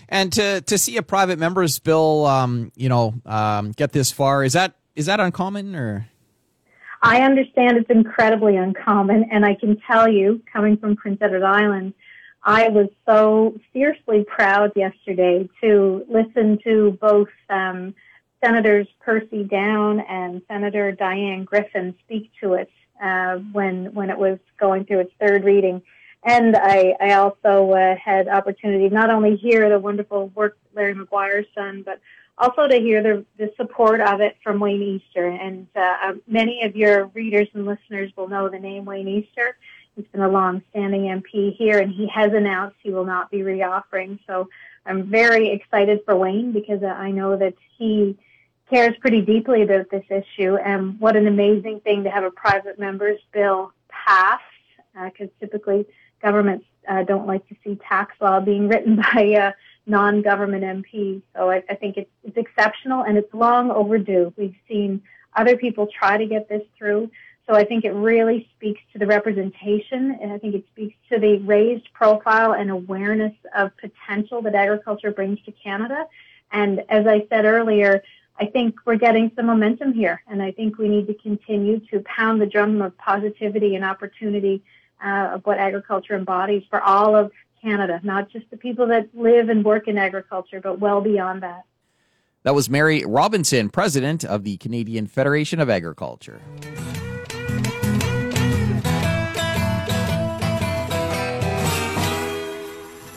And 0.08 0.32
to 0.32 0.62
to 0.62 0.78
see 0.78 0.96
a 0.96 1.02
private 1.02 1.38
members 1.38 1.78
bill, 1.78 2.24
um, 2.24 2.72
you 2.74 2.88
know, 2.88 3.12
um, 3.26 3.72
get 3.72 3.92
this 3.92 4.10
far 4.10 4.44
is 4.44 4.54
that 4.54 4.76
is 4.94 5.06
that 5.06 5.20
uncommon 5.20 5.74
or? 5.74 6.08
I 7.02 7.20
understand 7.20 7.76
it's 7.76 7.90
incredibly 7.90 8.56
uncommon, 8.56 9.28
and 9.30 9.44
I 9.44 9.54
can 9.54 9.78
tell 9.86 10.08
you, 10.08 10.42
coming 10.50 10.78
from 10.78 10.96
Prince 10.96 11.18
Edward 11.20 11.42
Island, 11.42 11.92
I 12.44 12.68
was 12.68 12.88
so 13.06 13.58
fiercely 13.72 14.24
proud 14.24 14.72
yesterday 14.76 15.48
to 15.62 16.04
listen 16.08 16.58
to 16.64 16.98
both 17.00 17.28
um, 17.48 17.94
Senators 18.44 18.86
Percy 19.00 19.44
Down 19.44 20.00
and 20.00 20.42
Senator 20.46 20.92
Diane 20.92 21.44
Griffin 21.44 21.94
speak 22.04 22.30
to 22.42 22.54
it 22.54 22.70
uh, 23.02 23.36
when 23.52 23.94
when 23.94 24.10
it 24.10 24.18
was 24.18 24.38
going 24.60 24.84
through 24.84 25.00
its 25.00 25.12
third 25.18 25.44
reading. 25.44 25.80
And 26.22 26.56
I, 26.56 26.94
I 27.00 27.12
also 27.14 27.72
uh, 27.72 27.96
had 27.96 28.28
opportunity 28.28 28.88
not 28.88 29.10
only 29.10 29.36
hear 29.36 29.68
the 29.68 29.78
wonderful 29.78 30.28
work 30.28 30.56
Larry 30.74 30.94
Maguire's 30.94 31.46
done, 31.54 31.82
but 31.82 32.00
also 32.38 32.66
to 32.66 32.76
hear 32.76 33.02
the, 33.02 33.24
the 33.38 33.52
support 33.56 34.00
of 34.00 34.20
it 34.20 34.36
from 34.42 34.58
Wayne 34.58 34.82
Easter. 34.82 35.26
And 35.28 35.66
uh, 35.76 35.96
um, 36.02 36.22
many 36.26 36.62
of 36.62 36.76
your 36.76 37.06
readers 37.08 37.48
and 37.54 37.66
listeners 37.66 38.10
will 38.16 38.28
know 38.28 38.48
the 38.48 38.58
name 38.58 38.84
Wayne 38.84 39.08
Easter. 39.08 39.56
He's 39.96 40.06
been 40.06 40.22
a 40.22 40.28
long-standing 40.28 41.02
MP 41.02 41.56
here, 41.56 41.78
and 41.78 41.92
he 41.92 42.08
has 42.08 42.32
announced 42.32 42.76
he 42.82 42.90
will 42.90 43.04
not 43.04 43.30
be 43.30 43.38
reoffering. 43.38 44.18
So 44.26 44.48
I'm 44.86 45.04
very 45.04 45.50
excited 45.50 46.00
for 46.04 46.16
Wayne 46.16 46.52
because 46.52 46.82
I 46.82 47.10
know 47.10 47.36
that 47.36 47.54
he 47.78 48.18
cares 48.68 48.96
pretty 49.00 49.20
deeply 49.20 49.62
about 49.62 49.90
this 49.90 50.04
issue. 50.10 50.56
And 50.56 50.98
what 50.98 51.16
an 51.16 51.26
amazing 51.26 51.80
thing 51.80 52.04
to 52.04 52.10
have 52.10 52.24
a 52.24 52.30
private 52.30 52.78
member's 52.78 53.20
bill 53.32 53.72
passed, 53.88 54.42
because 54.94 55.28
uh, 55.28 55.40
typically 55.40 55.86
governments 56.20 56.66
uh, 56.88 57.02
don't 57.04 57.26
like 57.26 57.46
to 57.48 57.56
see 57.62 57.78
tax 57.88 58.14
law 58.20 58.40
being 58.40 58.68
written 58.72 58.96
by 58.96 59.34
uh, 59.34 59.52
non-government 59.86 60.64
MPs. 60.64 61.22
So 61.36 61.50
I, 61.50 61.62
I 61.68 61.74
think 61.74 61.96
it's, 61.96 62.10
it's 62.24 62.36
exceptional 62.36 63.02
and 63.02 63.16
it's 63.16 63.32
long 63.32 63.70
overdue. 63.70 64.32
We've 64.36 64.56
seen 64.68 65.02
other 65.36 65.56
people 65.56 65.86
try 65.86 66.16
to 66.16 66.26
get 66.26 66.48
this 66.48 66.62
through. 66.78 67.10
So 67.46 67.54
I 67.54 67.64
think 67.64 67.84
it 67.84 67.92
really 67.92 68.48
speaks 68.56 68.80
to 68.92 68.98
the 68.98 69.06
representation 69.06 70.18
and 70.20 70.32
I 70.32 70.38
think 70.38 70.54
it 70.54 70.64
speaks 70.72 70.94
to 71.10 71.18
the 71.18 71.38
raised 71.38 71.92
profile 71.92 72.54
and 72.54 72.70
awareness 72.70 73.34
of 73.54 73.70
potential 73.76 74.40
that 74.42 74.54
agriculture 74.54 75.10
brings 75.10 75.40
to 75.42 75.52
Canada. 75.52 76.06
And 76.52 76.84
as 76.88 77.06
I 77.06 77.26
said 77.28 77.44
earlier, 77.44 78.02
I 78.40 78.46
think 78.46 78.76
we're 78.86 78.96
getting 78.96 79.30
some 79.36 79.46
momentum 79.46 79.92
here 79.92 80.22
and 80.26 80.42
I 80.42 80.52
think 80.52 80.78
we 80.78 80.88
need 80.88 81.06
to 81.08 81.14
continue 81.14 81.80
to 81.90 82.00
pound 82.00 82.40
the 82.40 82.46
drum 82.46 82.80
of 82.80 82.96
positivity 82.96 83.74
and 83.74 83.84
opportunity 83.84 84.62
uh, 85.04 85.32
of 85.34 85.44
what 85.44 85.58
agriculture 85.58 86.14
embodies 86.14 86.62
for 86.70 86.80
all 86.80 87.14
of 87.14 87.30
Canada, 87.60 88.00
not 88.02 88.30
just 88.30 88.48
the 88.50 88.56
people 88.56 88.86
that 88.86 89.08
live 89.14 89.50
and 89.50 89.64
work 89.64 89.86
in 89.86 89.98
agriculture, 89.98 90.60
but 90.60 90.78
well 90.78 91.02
beyond 91.02 91.42
that. 91.42 91.64
That 92.42 92.54
was 92.54 92.68
Mary 92.68 93.04
Robinson, 93.06 93.70
president 93.70 94.24
of 94.24 94.44
the 94.44 94.56
Canadian 94.58 95.06
Federation 95.06 95.60
of 95.60 95.70
Agriculture. 95.70 96.40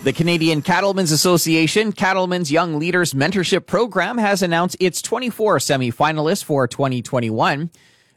The 0.08 0.14
Canadian 0.14 0.62
Cattlemen's 0.62 1.12
Association 1.12 1.92
Cattlemen's 1.92 2.50
Young 2.50 2.80
Leaders 2.80 3.14
Mentorship 3.14 3.66
Program 3.66 4.18
has 4.18 4.42
announced 4.42 4.78
its 4.80 5.02
24 5.02 5.58
semifinalists 5.58 6.46
for 6.46 6.66
2021. 6.66 7.70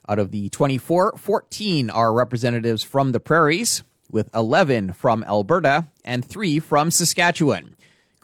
Out 0.09 0.19
of 0.21 0.31
the 0.31 0.49
24, 0.51 1.15
14 1.19 1.91
are 1.91 2.13
representatives 2.13 2.85
from 2.85 3.11
the 3.11 3.19
prairies, 3.19 3.83
with 4.09 4.33
11 4.37 4.93
from 4.93 5.25
Alberta 5.25 5.89
and 6.05 6.25
3 6.25 6.61
from 6.61 6.93
Saskatchewan. 6.93 7.75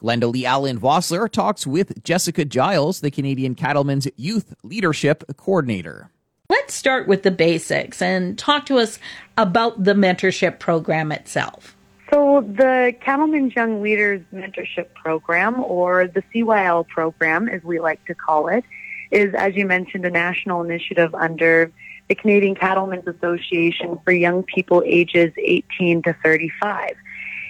Glendalee 0.01 0.45
Allen 0.45 0.79
Vossler 0.79 1.29
talks 1.29 1.67
with 1.67 2.01
Jessica 2.05 2.45
Giles, 2.45 3.01
the 3.01 3.11
Canadian 3.11 3.53
Cattlemen's 3.53 4.07
Youth 4.15 4.55
Leadership 4.63 5.25
Coordinator. 5.35 6.09
Let's 6.47 6.73
start 6.73 7.05
with 7.05 7.23
the 7.23 7.31
basics 7.31 8.01
and 8.01 8.39
talk 8.39 8.65
to 8.67 8.77
us 8.77 8.97
about 9.37 9.83
the 9.83 9.93
mentorship 9.93 10.57
program 10.59 11.11
itself. 11.11 11.76
So 12.11 12.41
the 12.41 12.95
Cattlemen's 13.01 13.53
Young 13.55 13.81
Leaders 13.81 14.21
Mentorship 14.33 14.93
Program, 14.93 15.61
or 15.63 16.07
the 16.07 16.23
CYL 16.33 16.87
program, 16.87 17.49
as 17.49 17.61
we 17.63 17.79
like 17.79 18.03
to 18.05 18.15
call 18.15 18.47
it, 18.47 18.63
is, 19.11 19.33
as 19.33 19.55
you 19.55 19.65
mentioned, 19.65 20.05
a 20.05 20.09
national 20.09 20.63
initiative 20.63 21.13
under 21.13 21.71
the 22.07 22.15
Canadian 22.15 22.55
Cattlemen's 22.55 23.07
Association 23.07 23.99
for 24.05 24.11
young 24.13 24.43
people 24.43 24.81
ages 24.85 25.33
18 25.37 26.03
to 26.03 26.15
35. 26.23 26.91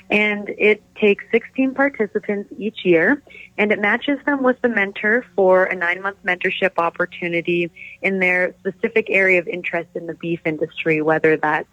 And 0.10 0.50
it 0.58 0.82
takes 0.96 1.24
16 1.32 1.76
participants 1.76 2.52
each 2.58 2.86
year, 2.86 3.22
and 3.58 3.72
it 3.72 3.80
matches 3.80 4.18
them 4.26 4.42
with 4.42 4.60
the 4.62 4.70
mentor 4.70 5.26
for 5.36 5.66
a 5.66 5.76
nine-month 5.76 6.18
mentorship 6.26 6.72
opportunity 6.78 7.70
in 8.02 8.20
their 8.20 8.56
specific 8.60 9.08
area 9.10 9.40
of 9.40 9.48
interest 9.48 9.90
in 9.96 10.08
the 10.08 10.14
beef 10.16 10.40
industry, 10.46 11.02
whether 11.02 11.38
that's 11.38 11.68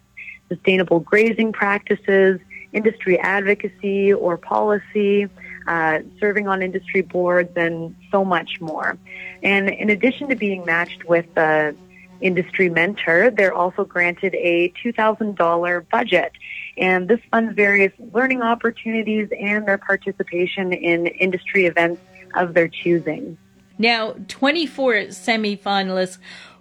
sustainable 0.49 1.01
grazing 1.01 1.53
practices, 1.53 2.41
industry 2.75 3.19
advocacy 3.21 4.13
or 4.13 4.37
policy, 4.37 5.29
uh, 5.67 6.01
serving 6.21 6.49
on 6.49 6.63
industry 6.63 7.01
boards, 7.01 7.53
and 7.57 7.95
so 8.11 8.25
much 8.25 8.61
more. 8.61 8.99
And 9.43 9.71
in 9.71 9.89
addition 9.89 10.29
to 10.29 10.37
being 10.37 10.65
matched 10.65 11.05
with 11.05 11.33
the 11.35 11.75
industry 12.21 12.69
mentor, 12.69 13.31
they're 13.31 13.55
also 13.55 13.85
granted 13.85 14.35
a 14.35 14.73
$2,000 14.85 15.89
budget. 15.91 16.33
And 16.77 17.09
this 17.09 17.21
funds 17.31 17.55
various 17.55 17.93
learning 18.13 18.43
opportunities 18.43 19.29
and 19.39 19.67
their 19.67 19.79
participation 19.79 20.73
in 20.73 21.07
industry 21.07 21.67
events 21.67 22.01
of 22.35 22.55
their 22.55 22.69
choosing. 22.69 23.39
Now, 23.79 24.15
24 24.29 24.95
semifinalists, 25.09 26.19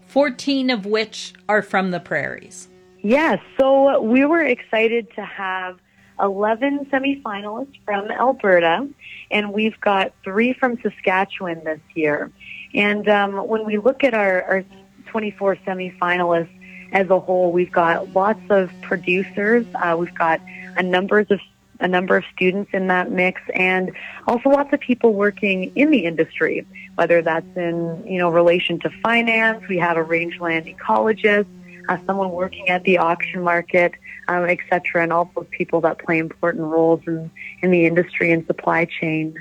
14 0.08 0.70
of 0.70 0.86
which 0.86 1.34
are 1.50 1.62
from 1.62 1.92
the 1.92 2.00
prairies. 2.00 2.68
Yes, 3.02 3.40
so 3.60 4.02
we 4.02 4.26
were 4.26 4.42
excited 4.42 5.08
to 5.16 5.26
have 5.26 5.80
11 6.20 6.86
semifinalists 6.86 7.78
from 7.86 8.10
Alberta, 8.12 8.88
and 9.32 9.54
we've 9.54 9.80
got 9.80 10.14
three 10.24 10.54
from 10.54 10.80
Saskatchewan 10.82 11.64
this 11.64 11.80
year. 11.96 12.32
And 12.74 13.08
um, 13.08 13.48
when 13.48 13.66
we 13.66 13.78
look 13.78 14.04
at 14.04 14.14
our, 14.14 14.42
our 14.44 14.66
24 15.08 15.58
semifinalists 15.58 16.50
as 16.92 17.10
a 17.10 17.20
whole, 17.20 17.52
we've 17.52 17.72
got 17.72 18.14
lots 18.14 18.42
of 18.50 18.72
producers. 18.82 19.66
Uh, 19.76 19.96
we've 19.98 20.16
got 20.16 20.42
a 20.76 20.84
numbers 20.84 21.28
of 21.30 21.40
a 21.80 21.88
number 21.88 22.16
of 22.16 22.24
students 22.34 22.72
in 22.74 22.88
that 22.88 23.12
mix, 23.12 23.42
and 23.54 23.92
also 24.28 24.50
lots 24.50 24.72
of 24.72 24.80
people 24.80 25.14
working 25.14 25.72
in 25.76 25.90
the 25.90 26.06
industry, 26.06 26.66
whether 26.96 27.22
that's 27.22 27.58
in 27.58 28.04
you 28.08 28.18
know 28.18 28.30
relation 28.30 28.80
to 28.80 28.90
finance. 29.04 29.64
We 29.68 29.78
have 29.80 29.98
a 29.98 30.04
rangeland 30.04 30.66
ecologist, 30.66 31.48
uh, 31.90 31.98
someone 32.06 32.32
working 32.32 32.70
at 32.70 32.84
the 32.84 32.98
auction 32.98 33.42
market, 33.42 33.94
um, 34.28 34.46
etc., 34.46 35.04
and 35.04 35.14
also 35.14 35.46
people 35.52 35.82
that 35.82 36.00
play 36.00 36.18
important 36.18 36.64
roles 36.64 37.02
in, 37.08 37.30
in 37.62 37.72
the 37.72 37.86
industry 37.86 38.32
and 38.32 38.46
supply 38.46 38.86
chain. 38.86 39.36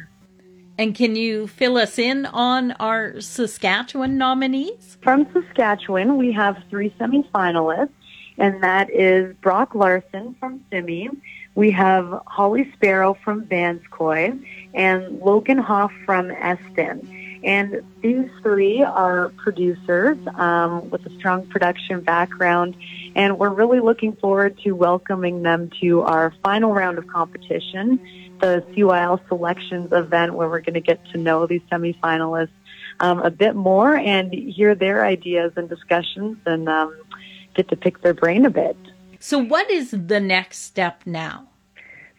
And 0.78 0.94
can 0.94 1.16
you 1.16 1.46
fill 1.46 1.76
us 1.76 1.98
in 1.98 2.26
on 2.26 2.72
our 2.72 3.20
Saskatchewan 3.20 4.16
nominees? 4.16 4.96
From 5.02 5.26
Saskatchewan, 5.32 6.16
we 6.16 6.32
have 6.32 6.62
three 6.70 6.90
semifinalists, 6.98 7.90
and 8.38 8.62
that 8.62 8.90
is 8.90 9.34
Brock 9.36 9.74
Larson 9.74 10.34
from 10.40 10.64
Simi. 10.70 11.10
We 11.54 11.70
have 11.72 12.22
Holly 12.26 12.72
Sparrow 12.72 13.14
from 13.22 13.44
Vanscoy 13.44 14.42
and 14.72 15.20
Logan 15.20 15.58
Hoff 15.58 15.92
from 16.06 16.30
Eston. 16.30 17.21
And 17.44 17.82
these 18.02 18.28
three 18.42 18.82
are 18.82 19.30
producers 19.30 20.16
um, 20.36 20.90
with 20.90 21.04
a 21.06 21.10
strong 21.16 21.46
production 21.48 22.00
background, 22.00 22.76
and 23.16 23.38
we're 23.38 23.50
really 23.50 23.80
looking 23.80 24.14
forward 24.14 24.58
to 24.60 24.72
welcoming 24.72 25.42
them 25.42 25.70
to 25.80 26.02
our 26.02 26.32
final 26.42 26.72
round 26.72 26.98
of 26.98 27.08
competition, 27.08 27.98
the 28.40 28.64
CYL 28.70 29.20
Selections 29.28 29.92
event, 29.92 30.34
where 30.34 30.48
we're 30.48 30.60
going 30.60 30.74
to 30.74 30.80
get 30.80 31.04
to 31.12 31.18
know 31.18 31.46
these 31.46 31.62
semifinalists 31.70 32.50
um, 33.00 33.18
a 33.20 33.30
bit 33.30 33.56
more 33.56 33.96
and 33.96 34.32
hear 34.32 34.74
their 34.74 35.04
ideas 35.04 35.52
and 35.56 35.68
discussions 35.68 36.38
and 36.46 36.68
um, 36.68 36.96
get 37.54 37.68
to 37.68 37.76
pick 37.76 38.00
their 38.02 38.14
brain 38.14 38.46
a 38.46 38.50
bit. 38.50 38.76
So, 39.18 39.38
what 39.38 39.70
is 39.70 39.90
the 39.90 40.20
next 40.20 40.58
step 40.58 41.02
now? 41.06 41.48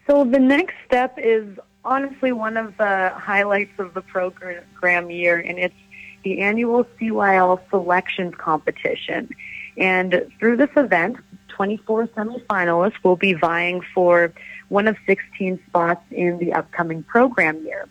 So, 0.06 0.24
the 0.24 0.38
next 0.38 0.74
step 0.86 1.18
is 1.18 1.58
honestly 1.84 2.32
one 2.32 2.56
of 2.56 2.76
the 2.76 3.12
highlights 3.16 3.78
of 3.78 3.94
the 3.94 4.02
program 4.02 5.10
year, 5.10 5.38
and 5.38 5.58
it's 5.58 5.74
the 6.22 6.40
annual 6.40 6.84
CYL 6.98 7.60
selections 7.70 8.34
competition. 8.36 9.28
And 9.76 10.30
through 10.38 10.56
this 10.56 10.70
event, 10.76 11.18
24 11.48 12.08
semifinalists 12.08 13.02
will 13.02 13.16
be 13.16 13.34
vying 13.34 13.82
for 13.94 14.32
one 14.68 14.88
of 14.88 14.96
16 15.06 15.60
spots 15.66 16.04
in 16.10 16.38
the 16.38 16.52
upcoming 16.52 17.02
program 17.02 17.64
year. 17.64 17.88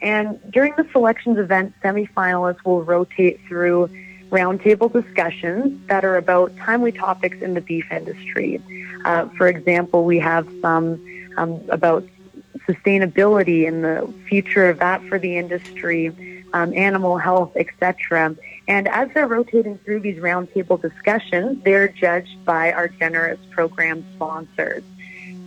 And 0.00 0.40
during 0.50 0.74
the 0.76 0.86
selections 0.92 1.38
event, 1.38 1.74
semifinalists 1.82 2.64
will 2.64 2.82
rotate 2.82 3.40
through 3.48 3.90
roundtable 4.30 4.92
discussions 4.92 5.80
that 5.88 6.04
are 6.04 6.16
about 6.16 6.56
timely 6.56 6.92
topics 6.92 7.38
in 7.40 7.54
the 7.54 7.60
beef 7.60 7.86
industry. 7.90 8.60
Uh, 9.04 9.28
for 9.36 9.46
example, 9.46 10.04
we 10.04 10.18
have 10.18 10.48
some 10.60 11.00
um, 11.36 11.62
about 11.68 12.04
sustainability 12.66 13.66
and 13.68 13.84
the 13.84 14.12
future 14.28 14.68
of 14.68 14.78
that 14.78 15.02
for 15.04 15.18
the 15.18 15.36
industry, 15.36 16.44
um, 16.52 16.72
animal 16.74 17.18
health, 17.18 17.52
etc. 17.56 18.36
And 18.66 18.88
as 18.88 19.10
they're 19.12 19.26
rotating 19.26 19.78
through 19.78 20.00
these 20.00 20.18
roundtable 20.18 20.80
discussions, 20.80 21.62
they're 21.64 21.88
judged 21.88 22.44
by 22.44 22.72
our 22.72 22.88
generous 22.88 23.40
program 23.50 24.04
sponsors. 24.14 24.82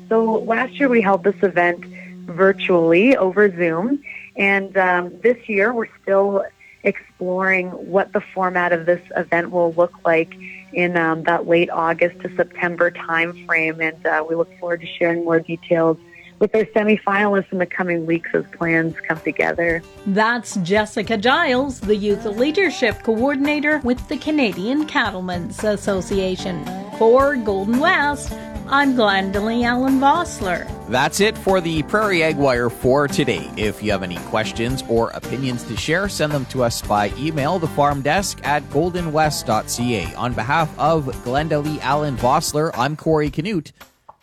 So 0.10 0.40
last 0.40 0.80
year 0.80 0.90
we 0.90 1.02
held 1.02 1.24
this 1.24 1.42
event 1.42 1.84
virtually 2.26 3.18
over 3.18 3.50
Zoom, 3.50 4.04
and 4.36 4.76
um, 4.78 5.20
this 5.22 5.50
year 5.50 5.74
we're 5.74 5.90
still 6.02 6.44
exploring 6.84 7.70
what 7.70 8.14
the 8.14 8.22
format 8.22 8.72
of 8.72 8.86
this 8.86 9.02
event 9.16 9.52
will 9.52 9.74
look 9.74 9.94
like 10.06 10.34
in 10.74 10.96
um, 10.96 11.24
that 11.24 11.48
late 11.48 11.70
August 11.70 12.20
to 12.22 12.36
September 12.36 12.92
timeframe, 12.92 13.82
and 13.82 14.06
uh, 14.06 14.24
we 14.28 14.36
look 14.36 14.50
forward 14.60 14.82
to 14.82 14.88
sharing 14.88 15.24
more 15.24 15.40
details 15.40 15.98
with 16.40 16.54
our 16.56 16.66
semifinalists 16.66 17.52
in 17.52 17.58
the 17.58 17.66
coming 17.66 18.06
weeks 18.06 18.30
as 18.34 18.46
plans 18.52 18.96
come 19.08 19.20
together. 19.22 19.82
That's 20.08 20.56
Jessica 20.58 21.18
Giles, 21.18 21.80
the 21.80 21.96
Youth 21.96 22.26
Leadership 22.26 23.04
Coordinator 23.04 23.80
with 23.80 24.08
the 24.08 24.18
Canadian 24.18 24.86
Cattlemen's 24.86 25.64
Association. 25.64 26.66
For 26.98 27.36
Golden 27.36 27.80
West, 27.80 28.34
I'm 28.70 28.96
Glendalee 28.96 29.64
Allen 29.64 30.00
Vossler. 30.00 30.70
That's 30.90 31.22
it 31.22 31.38
for 31.38 31.62
the 31.62 31.84
Prairie 31.84 32.24
Ag 32.24 32.36
Wire 32.36 32.70
for 32.70 33.08
today. 33.08 33.50
If 33.56 33.82
you 33.82 33.92
have 33.92 34.04
any 34.04 34.18
questions 34.30 34.84
or 34.90 35.10
opinions 35.12 35.64
to 35.64 35.78
share, 35.78 36.10
send 36.10 36.34
them 36.34 36.46
to 36.48 36.64
us 36.64 36.82
by 36.82 37.14
email, 37.18 37.60
the 37.60 37.68
farm 37.70 38.02
desk 38.02 38.40
at 38.44 38.64
goldenwest.ca. 38.64 40.16
On 40.16 40.34
behalf 40.34 40.78
of 40.78 41.06
Glendalee 41.24 41.80
Allen 41.80 42.18
Vossler, 42.18 42.72
I'm 42.74 42.98
Corey 42.98 43.30
Canute. 43.30 43.72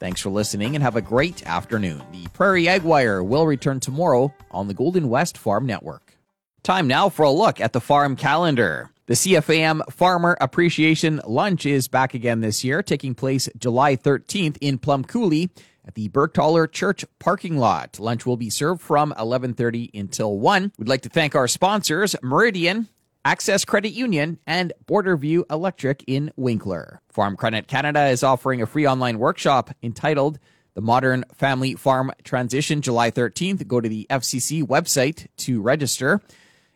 Thanks 0.05 0.21
for 0.21 0.29
listening 0.29 0.75
and 0.75 0.83
have 0.83 0.97
a 0.97 1.01
great 1.01 1.47
afternoon. 1.47 2.03
The 2.13 2.29
Prairie 2.35 2.69
Ag 2.69 2.83
Wire 2.83 3.25
will 3.25 3.47
return 3.47 3.81
tomorrow 3.81 4.35
on 4.51 4.69
the 4.69 4.75
Golden 4.75 5.09
West 5.09 5.39
Farm 5.39 5.65
Network. 5.65 6.19
Time 6.63 6.87
now 6.87 7.09
for 7.09 7.23
a 7.23 7.31
look 7.31 7.59
at 7.59 7.73
the 7.73 7.81
farm 7.81 8.15
calendar. 8.15 8.91
The 9.07 9.15
CFAM 9.15 9.91
Farmer 9.91 10.37
Appreciation 10.43 11.23
Lunch 11.27 11.65
is 11.65 11.89
back 11.89 12.13
again 12.13 12.43
this 12.43 12.63
year, 12.63 12.83
taking 12.83 13.15
place 13.15 13.49
July 13.57 13.97
13th 13.97 14.59
in 14.61 14.77
Plum 14.77 15.05
Coulee 15.05 15.49
at 15.87 15.95
the 15.95 16.11
Bergthaler 16.11 16.71
Church 16.71 17.07
parking 17.19 17.57
lot. 17.57 17.99
Lunch 17.99 18.27
will 18.27 18.37
be 18.37 18.51
served 18.51 18.83
from 18.83 19.15
11:30 19.19 19.89
until 19.95 20.39
1. 20.39 20.73
We'd 20.79 20.87
like 20.87 21.03
to 21.03 21.09
thank 21.09 21.35
our 21.35 21.49
sponsors, 21.49 22.15
Meridian, 22.23 22.89
Access 23.27 23.65
Credit 23.65 23.95
Union, 23.95 24.39
and 24.47 24.75
Borderview 24.85 25.45
Electric 25.51 26.05
in 26.07 26.31
Winkler. 26.37 27.01
Farm 27.09 27.37
Credit 27.37 27.67
Canada 27.67 28.09
is 28.09 28.23
offering 28.23 28.61
a 28.61 28.67
free 28.67 28.87
online 28.87 29.19
workshop 29.19 29.71
entitled 29.83 30.39
The 30.75 30.83
Modern 30.83 31.25
Family 31.35 31.75
Farm 31.75 32.13
Transition 32.23 32.83
July 32.83 33.11
13th. 33.11 33.67
Go 33.67 33.81
to 33.81 33.89
the 33.89 34.07
FCC 34.11 34.63
website 34.63 35.27
to 35.39 35.63
register. 35.63 36.21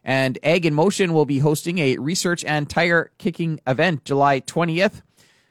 And 0.03 0.39
Ag 0.43 0.65
in 0.65 0.73
Motion 0.73 1.13
will 1.13 1.27
be 1.27 1.41
hosting 1.41 1.81
a 1.81 1.99
research 1.99 2.47
and 2.47 2.71
tire 2.71 3.11
kicking 3.19 3.61
event 3.67 4.07
July 4.07 4.41
20th. 4.41 5.03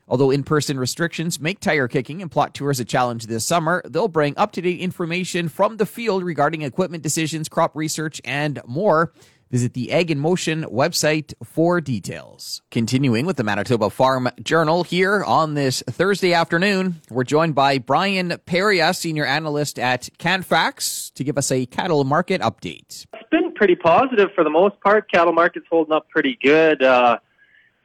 Although 0.08 0.32
in 0.32 0.44
person 0.44 0.80
restrictions 0.80 1.40
make 1.40 1.60
tire 1.60 1.88
kicking 1.88 2.24
and 2.24 2.32
plot 2.32 2.56
tours 2.56 2.80
a 2.80 2.86
challenge 2.86 3.28
this 3.28 3.46
summer, 3.46 3.84
they'll 3.86 4.08
bring 4.08 4.36
up 4.36 4.54
to 4.54 4.62
date 4.62 4.80
information 4.80 5.48
from 5.48 5.78
the 5.78 5.86
field 5.86 6.24
regarding 6.24 6.64
equipment 6.64 7.04
decisions, 7.04 7.50
crop 7.50 7.76
research, 7.76 8.20
and 8.26 8.60
more. 8.66 9.12
Visit 9.50 9.74
the 9.74 9.94
Ag 9.94 10.12
in 10.12 10.20
Motion 10.20 10.64
website 10.64 11.34
for 11.42 11.80
details. 11.80 12.62
Continuing 12.70 13.26
with 13.26 13.38
the 13.38 13.44
Manitoba 13.44 13.90
Farm 13.90 14.30
Journal 14.44 14.84
here 14.84 15.24
on 15.24 15.54
this 15.54 15.82
Thursday 15.90 16.34
afternoon, 16.34 17.02
we're 17.10 17.24
joined 17.24 17.56
by 17.56 17.78
Brian 17.78 18.30
Perillat, 18.46 18.96
senior 18.96 19.26
analyst 19.26 19.80
at 19.80 20.10
Canfax, 20.18 21.12
to 21.12 21.24
give 21.24 21.38
us 21.38 21.50
a 21.50 21.66
cattle 21.66 22.04
market 22.04 22.42
update. 22.42 23.06
It's 23.14 23.30
been 23.32 23.54
pretty 23.54 23.76
positive 23.76 24.30
for 24.36 24.44
the 24.44 24.50
most 24.50 24.82
part. 24.82 25.10
Cattle 25.10 25.34
market's 25.34 25.68
holding 25.70 25.94
up 25.94 26.10
pretty 26.10 26.38
good. 26.44 26.84
Uh, 26.84 27.20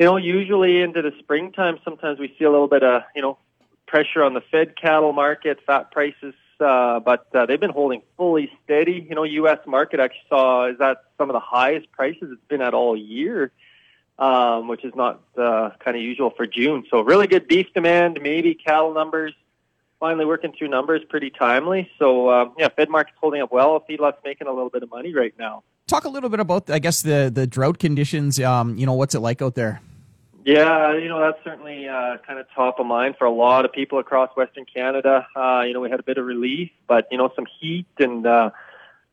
you 0.01 0.07
know, 0.07 0.16
usually 0.16 0.81
into 0.81 1.01
the 1.01 1.12
springtime, 1.20 1.79
sometimes 1.85 2.18
we 2.18 2.35
see 2.38 2.44
a 2.44 2.51
little 2.51 2.66
bit 2.66 2.83
of, 2.83 3.03
you 3.14 3.22
know, 3.22 3.38
pressure 3.87 4.25
on 4.25 4.35
the 4.35 4.42
fed 4.51 4.75
cattle 4.77 5.12
market, 5.12 5.61
fat 5.64 5.92
prices 5.92 6.35
uh, 6.62 7.01
but 7.01 7.27
uh, 7.35 7.46
they've 7.46 7.61
been 7.61 7.70
holding 7.70 8.03
fully 8.16 8.51
steady. 8.64 9.07
You 9.09 9.14
know, 9.14 9.25
U.S. 9.25 9.59
market 9.66 10.01
actually 10.01 10.22
saw 10.29 10.70
is 10.70 10.79
that 10.79 11.05
some 11.18 11.29
of 11.29 11.35
the 11.35 11.40
highest 11.40 11.90
prices 11.92 12.31
it's 12.33 12.48
been 12.48 12.62
at 12.62 12.72
all 12.72 12.96
year, 12.96 13.53
um, 14.18 14.68
which 14.68 14.85
is 14.85 14.94
not 14.94 15.22
uh, 15.37 15.70
kind 15.85 15.96
of 15.96 16.03
usual 16.03 16.31
for 16.31 16.46
June. 16.46 16.85
So 16.90 17.01
really 17.01 17.27
good 17.27 17.48
beef 17.48 17.66
demand, 17.75 18.18
maybe 18.22 18.55
cattle 18.55 18.94
numbers 18.94 19.35
finally 20.01 20.25
working 20.25 20.53
through 20.59 20.66
numbers 20.66 21.01
pretty 21.09 21.31
timely. 21.31 21.88
So 21.98 22.29
uh, 22.29 22.51
yeah, 22.59 22.68
Fed 22.68 22.90
market's 22.90 23.18
holding 23.20 23.40
up 23.40 23.53
well. 23.53 23.85
Feedlot's 23.88 24.18
making 24.25 24.48
a 24.48 24.53
little 24.53 24.70
bit 24.70 24.83
of 24.83 24.90
money 24.90 25.14
right 25.14 25.35
now. 25.38 25.62
Talk 25.87 26.05
a 26.05 26.09
little 26.09 26.29
bit 26.29 26.40
about, 26.40 26.70
I 26.70 26.79
guess, 26.79 27.03
the 27.03 27.31
the 27.33 27.46
drought 27.46 27.79
conditions. 27.79 28.40
Um, 28.40 28.77
you 28.77 28.87
know, 28.87 28.94
what's 28.94 29.14
it 29.14 29.20
like 29.20 29.42
out 29.42 29.55
there? 29.55 29.81
Yeah, 30.44 30.94
you 30.94 31.09
know 31.09 31.20
that's 31.20 31.42
certainly 31.44 31.88
uh, 31.88 32.16
kind 32.26 32.40
of 32.40 32.46
top 32.55 32.81
of 32.81 32.87
mind 32.87 33.14
for 33.16 33.26
a 33.26 33.31
lot 33.31 33.64
of 33.64 33.72
people 33.72 34.00
across 34.00 34.35
Western 34.37 34.64
Canada. 34.64 35.26
Uh, 35.37 35.62
you 35.66 35.72
know, 35.72 35.81
we 35.81 35.88
had 35.88 36.00
a 36.00 36.02
bit 36.02 36.18
of 36.18 36.24
relief, 36.26 36.70
but 36.88 37.07
you 37.12 37.18
know 37.18 37.31
some 37.37 37.46
heat 37.61 37.87
and 37.98 38.26
uh, 38.26 38.50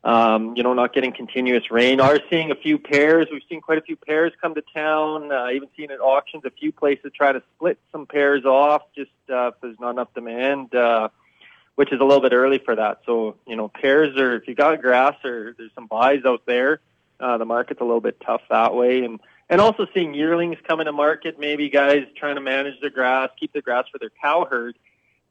um, 0.03 0.55
you 0.55 0.63
know 0.63 0.73
not 0.73 0.91
getting 0.91 1.11
continuous 1.11 1.69
rain. 1.69 2.01
Are 2.01 2.19
seeing 2.31 2.49
a 2.49 2.55
few 2.55 2.79
pairs. 2.79 3.27
We've 3.31 3.43
seen 3.47 3.61
quite 3.61 3.77
a 3.77 3.81
few 3.81 3.95
pairs 3.95 4.33
come 4.41 4.55
to 4.55 4.63
town. 4.73 5.31
Uh, 5.31 5.49
even 5.51 5.69
seen 5.77 5.91
at 5.91 5.99
auctions 5.99 6.45
a 6.45 6.49
few 6.49 6.71
places 6.71 7.11
try 7.15 7.31
to 7.31 7.43
split 7.55 7.77
some 7.91 8.07
pairs 8.07 8.43
off 8.43 8.81
just 8.95 9.11
uh, 9.29 9.49
if 9.49 9.53
there's 9.61 9.79
not 9.79 9.91
enough 9.91 10.11
demand, 10.15 10.73
uh, 10.73 11.09
which 11.75 11.93
is 11.93 11.99
a 11.99 12.03
little 12.03 12.21
bit 12.21 12.33
early 12.33 12.57
for 12.57 12.75
that. 12.75 13.01
So 13.05 13.35
you 13.45 13.55
know 13.55 13.67
pairs 13.67 14.17
are 14.17 14.35
if 14.35 14.47
you 14.47 14.55
got 14.55 14.81
grass 14.81 15.15
or 15.23 15.53
there's 15.59 15.71
some 15.75 15.85
buys 15.85 16.25
out 16.25 16.41
there, 16.47 16.79
uh, 17.19 17.37
the 17.37 17.45
market's 17.45 17.81
a 17.81 17.83
little 17.83 18.01
bit 18.01 18.19
tough 18.19 18.41
that 18.49 18.73
way 18.73 19.03
and 19.03 19.19
and 19.49 19.59
also 19.59 19.87
seeing 19.93 20.13
yearlings 20.13 20.57
come 20.67 20.79
into 20.79 20.91
market, 20.91 21.39
maybe 21.39 21.69
guys 21.69 22.05
trying 22.15 22.35
to 22.35 22.41
manage 22.41 22.79
their 22.81 22.89
grass, 22.89 23.29
keep 23.39 23.51
the 23.53 23.61
grass 23.61 23.85
for 23.91 23.97
their 23.97 24.11
cow 24.21 24.45
herd, 24.49 24.77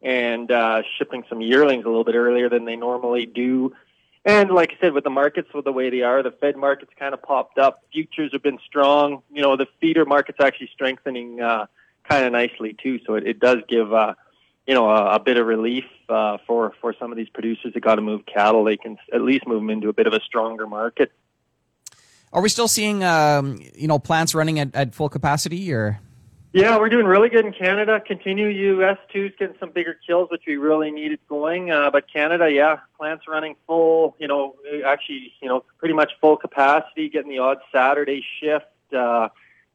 and 0.03 0.51
uh, 0.51 0.83
shipping 0.97 1.25
some 1.29 1.41
yearlings 1.41 1.85
a 1.85 1.89
little 1.89 2.05
bit 2.05 2.15
earlier 2.15 2.49
than 2.49 2.65
they 2.65 2.77
normally 2.77 3.27
do. 3.27 3.75
And 4.25 4.51
like 4.51 4.73
I 4.73 4.77
said, 4.81 4.93
with 4.93 5.05
the 5.05 5.11
markets 5.11 5.49
with 5.55 5.65
the 5.65 5.73
way 5.73 5.91
they 5.91 6.03
are, 6.03 6.23
the 6.23 6.33
Fed 6.33 6.57
markets 6.57 6.93
kind 6.99 7.15
of 7.15 7.23
popped 7.23 7.59
up. 7.59 7.83
Futures 7.93 8.33
have 8.33 8.43
been 8.43 8.59
strong. 8.67 9.23
You 9.33 9.43
know, 9.43 9.57
the 9.57 9.67
feeder 9.81 10.05
market's 10.05 10.41
actually 10.41 10.71
strengthening 10.75 11.41
uh, 11.41 11.67
kind 12.09 12.27
of 12.27 12.33
nicely 12.33 12.77
too. 12.83 13.01
So 13.07 13.15
it, 13.15 13.27
it 13.27 13.41
does 13.41 13.59
give, 13.69 13.93
uh, 13.93 14.15
you 14.67 14.75
know, 14.75 14.91
a, 14.91 15.15
a 15.15 15.21
bit 15.21 15.39
of 15.39 15.47
relief 15.47 15.85
uh, 16.09 16.39
for 16.47 16.75
for 16.81 16.95
some 16.99 17.11
of 17.11 17.17
these 17.17 17.29
producers 17.29 17.73
that 17.73 17.81
got 17.81 17.95
to 17.95 18.03
move 18.03 18.27
cattle. 18.27 18.65
They 18.65 18.77
can 18.77 18.99
at 19.15 19.23
least 19.23 19.47
move 19.47 19.61
them 19.61 19.71
into 19.71 19.89
a 19.89 19.93
bit 19.93 20.07
of 20.07 20.13
a 20.13 20.21
stronger 20.21 20.67
market. 20.67 21.13
Are 22.33 22.43
we 22.43 22.49
still 22.49 22.69
seeing, 22.69 23.03
um, 23.05 23.61
you 23.75 23.89
know, 23.89 23.99
plants 23.99 24.35
running 24.35 24.59
at, 24.59 24.75
at 24.75 24.95
full 24.95 25.09
capacity 25.09 25.73
or? 25.73 26.01
Yeah, 26.53 26.79
we're 26.79 26.89
doing 26.89 27.07
really 27.07 27.29
good 27.29 27.45
in 27.45 27.53
Canada. 27.53 28.01
Continue 28.01 28.49
US 28.49 28.99
two's 29.13 29.33
getting 29.39 29.57
some 29.61 29.71
bigger 29.71 29.97
kills, 30.07 30.31
which 30.31 30.43
we 30.47 30.57
really 30.57 30.91
needed 30.91 31.21
going. 31.29 31.71
Uh, 31.71 31.91
but 31.91 32.11
Canada, 32.11 32.51
yeah, 32.51 32.79
plants 32.97 33.29
running 33.29 33.55
full. 33.67 34.17
You 34.19 34.29
know, 34.29 34.57
actually, 34.85 35.35
you 35.41 35.49
know, 35.49 35.63
pretty 35.79 35.95
much 35.95 36.13
full 36.21 36.37
capacity. 36.39 37.11
Getting 37.11 37.31
the 37.31 37.39
odd 37.39 37.59
Saturday 37.71 38.25
shift. 38.41 38.67
Uh, 38.93 39.29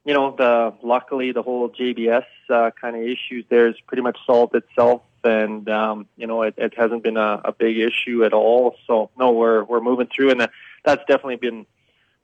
you 0.03 0.13
know, 0.13 0.35
the 0.35 0.73
luckily 0.85 1.31
the 1.31 1.43
whole 1.43 1.69
JBS 1.69 2.25
uh, 2.49 2.71
kind 2.79 2.95
of 2.95 3.03
issues 3.03 3.45
there 3.49 3.67
is 3.67 3.75
pretty 3.87 4.01
much 4.01 4.17
solved 4.25 4.55
itself, 4.55 5.03
and 5.23 5.69
um, 5.69 6.07
you 6.17 6.25
know, 6.25 6.41
it, 6.41 6.55
it 6.57 6.73
hasn't 6.75 7.03
been 7.03 7.17
a, 7.17 7.39
a 7.45 7.53
big 7.53 7.77
issue 7.77 8.25
at 8.25 8.33
all. 8.33 8.75
So 8.87 9.11
no, 9.17 9.31
we're 9.31 9.63
we're 9.63 9.79
moving 9.79 10.07
through, 10.07 10.31
and 10.31 10.41
that's 10.83 11.01
definitely 11.07 11.37
been 11.37 11.65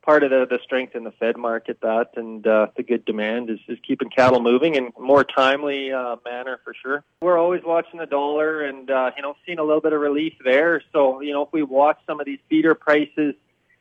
part 0.09 0.23
of 0.23 0.31
the, 0.31 0.47
the 0.49 0.57
strength 0.63 0.95
in 0.95 1.03
the 1.03 1.11
Fed 1.11 1.37
market 1.37 1.77
that 1.81 2.09
and 2.15 2.47
uh, 2.47 2.65
the 2.75 2.81
good 2.81 3.05
demand 3.05 3.47
is, 3.47 3.59
is 3.67 3.77
keeping 3.87 4.09
cattle 4.09 4.39
moving 4.39 4.73
in 4.73 4.89
more 4.97 5.23
timely 5.23 5.91
uh, 5.91 6.15
manner 6.25 6.59
for 6.63 6.73
sure. 6.73 7.03
We're 7.21 7.37
always 7.37 7.61
watching 7.63 7.99
the 7.99 8.07
dollar 8.07 8.65
and 8.65 8.89
uh, 8.89 9.11
you 9.15 9.21
know 9.21 9.35
seeing 9.45 9.59
a 9.59 9.63
little 9.63 9.81
bit 9.81 9.93
of 9.93 10.01
relief 10.01 10.33
there. 10.43 10.81
So 10.91 11.21
you 11.21 11.31
know 11.31 11.43
if 11.43 11.49
we 11.53 11.61
watch 11.61 11.99
some 12.07 12.19
of 12.19 12.25
these 12.25 12.39
feeder 12.49 12.73
prices, 12.73 13.35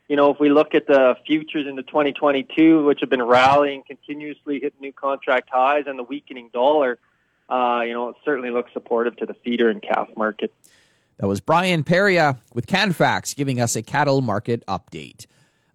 you 0.07 0.15
know 0.15 0.29
if 0.29 0.39
we 0.39 0.49
look 0.49 0.75
at 0.75 0.85
the 0.85 1.15
futures 1.25 1.65
into 1.65 1.81
2022, 1.81 2.85
which 2.85 2.99
have 2.99 3.09
been 3.09 3.23
rallying 3.23 3.81
continuously, 3.81 4.59
hitting 4.61 4.81
new 4.81 4.93
contract 4.93 5.49
highs, 5.51 5.85
and 5.87 5.97
the 5.97 6.03
weakening 6.03 6.51
dollar, 6.53 6.99
uh, 7.49 7.81
you 7.83 7.93
know 7.93 8.09
it 8.09 8.17
certainly 8.23 8.51
looks 8.51 8.71
supportive 8.71 9.15
to 9.15 9.25
the 9.25 9.33
feeder 9.33 9.67
and 9.71 9.81
calf 9.81 10.09
market. 10.15 10.53
That 11.17 11.25
was 11.25 11.39
Brian 11.39 11.83
Perillat 11.83 12.37
with 12.53 12.67
Canfax 12.67 13.33
giving 13.33 13.59
us 13.59 13.75
a 13.75 13.81
cattle 13.81 14.21
market 14.21 14.63
update. 14.67 15.25